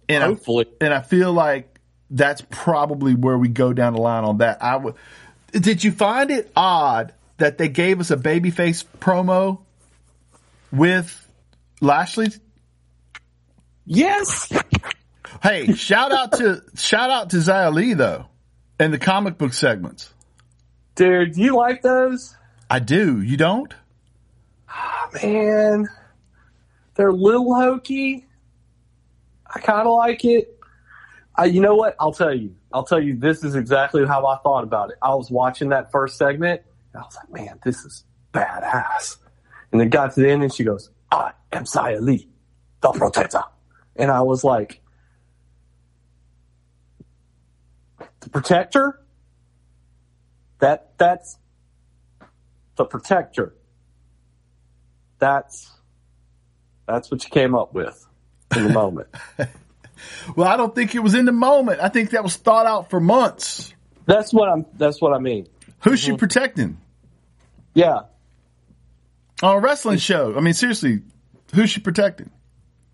[0.08, 4.24] And I, Hopefully, and I feel like that's probably where we go down the line
[4.24, 4.62] on that.
[4.62, 4.94] I would.
[5.52, 9.60] Did you find it odd that they gave us a babyface promo
[10.72, 11.28] with
[11.80, 12.28] Lashley?
[13.84, 14.52] Yes.
[15.42, 18.26] Hey, shout out to shout out to Xia Li though,
[18.80, 20.12] in the comic book segments.
[20.96, 22.34] Dude, do you like those?
[22.70, 23.20] I do.
[23.20, 23.72] You don't?
[24.74, 25.88] Oh, man,
[26.94, 28.26] they're a little hokey.
[29.46, 30.58] I kind of like it.
[31.34, 31.96] I, you know what?
[32.00, 32.56] I'll tell you.
[32.72, 33.14] I'll tell you.
[33.14, 34.96] This is exactly how I thought about it.
[35.02, 36.62] I was watching that first segment,
[36.94, 39.18] and I was like, "Man, this is badass."
[39.70, 42.26] And then got to the end, and she goes, "I am Xia Li,
[42.80, 43.42] the protector,"
[43.96, 44.80] and I was like,
[48.20, 48.98] "The protector?
[50.58, 51.38] That that's
[52.76, 53.54] the protector.
[55.18, 55.70] That's
[56.86, 58.06] that's what you came up with
[58.54, 59.08] in the moment."
[60.36, 61.80] Well, I don't think it was in the moment.
[61.80, 63.72] I think that was thought out for months.
[64.06, 64.66] That's what I'm.
[64.76, 65.48] That's what I mean.
[65.80, 66.18] Who's she mm-hmm.
[66.18, 66.78] protecting
[67.74, 68.02] Yeah,
[69.42, 70.36] on a wrestling show?
[70.36, 71.00] I mean, seriously,
[71.54, 72.30] who's she protecting?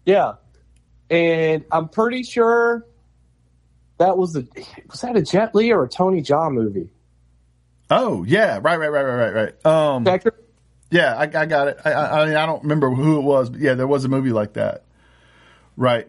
[0.05, 0.35] yeah,
[1.11, 2.87] and I'm pretty sure
[3.99, 4.47] that was a
[4.91, 6.91] was that a Jet Li or a Tony Jaa movie?
[7.95, 9.67] Oh, yeah, right, right, right, right, right, right.
[9.67, 10.07] Um,
[10.91, 11.79] yeah, I, I got it.
[11.85, 14.09] I, I, I mean, I don't remember who it was, but yeah, there was a
[14.09, 14.85] movie like that.
[15.77, 16.09] Right.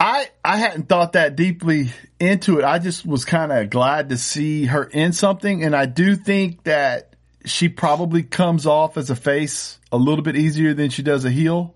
[0.00, 2.64] I I hadn't thought that deeply into it.
[2.64, 6.62] I just was kind of glad to see her in something, and I do think
[6.64, 11.24] that she probably comes off as a face a little bit easier than she does
[11.24, 11.74] a heel.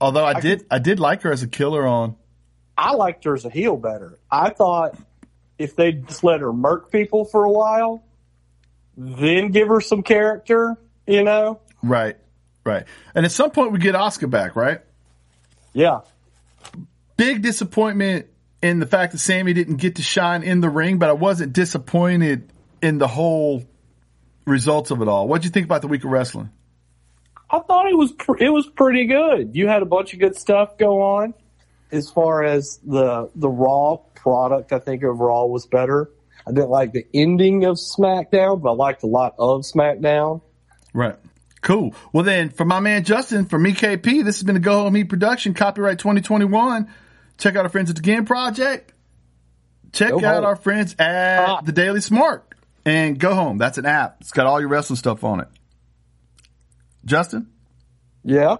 [0.00, 2.16] Although I, did I did like her as a killer on.
[2.78, 4.18] I liked her as a heel better.
[4.30, 4.96] I thought
[5.62, 8.04] if they just let her murk people for a while,
[8.96, 11.60] then give her some character, you know?
[11.82, 12.16] Right,
[12.64, 12.84] right.
[13.14, 14.80] And at some point we get Oscar back, right?
[15.72, 16.00] Yeah.
[17.16, 18.26] Big disappointment
[18.62, 21.52] in the fact that Sami didn't get to shine in the ring, but I wasn't
[21.52, 22.50] disappointed
[22.80, 23.64] in the whole
[24.44, 25.28] results of it all.
[25.28, 26.50] What'd you think about the week of wrestling?
[27.50, 29.54] I thought it was pr- it was pretty good.
[29.54, 31.34] You had a bunch of good stuff go on.
[31.90, 36.10] As far as the the Raw product, I think overall was better.
[36.46, 40.40] I didn't like the ending of SmackDown, but I liked a lot of SmackDown.
[40.94, 41.16] Right.
[41.60, 41.94] Cool.
[42.12, 45.04] Well, then, for my man Justin, from EKP, this has been a Go Home Heat
[45.04, 46.88] production, copyright 2021.
[47.38, 48.92] Check out our friends at the Game Project.
[49.92, 50.44] Check Go out home.
[50.44, 51.60] our friends at Ah.
[51.60, 52.44] the Daily Smart
[52.84, 53.58] and Go Home.
[53.58, 54.16] That's an app.
[54.20, 55.48] It's got all your wrestling stuff on it.
[57.04, 57.48] Justin,
[58.24, 58.56] Yeah,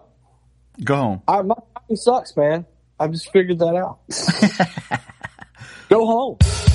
[0.84, 1.22] go home.
[1.28, 2.66] I, my fucking sucks, man.
[3.00, 3.98] I just figured that out.
[5.92, 6.71] Go home.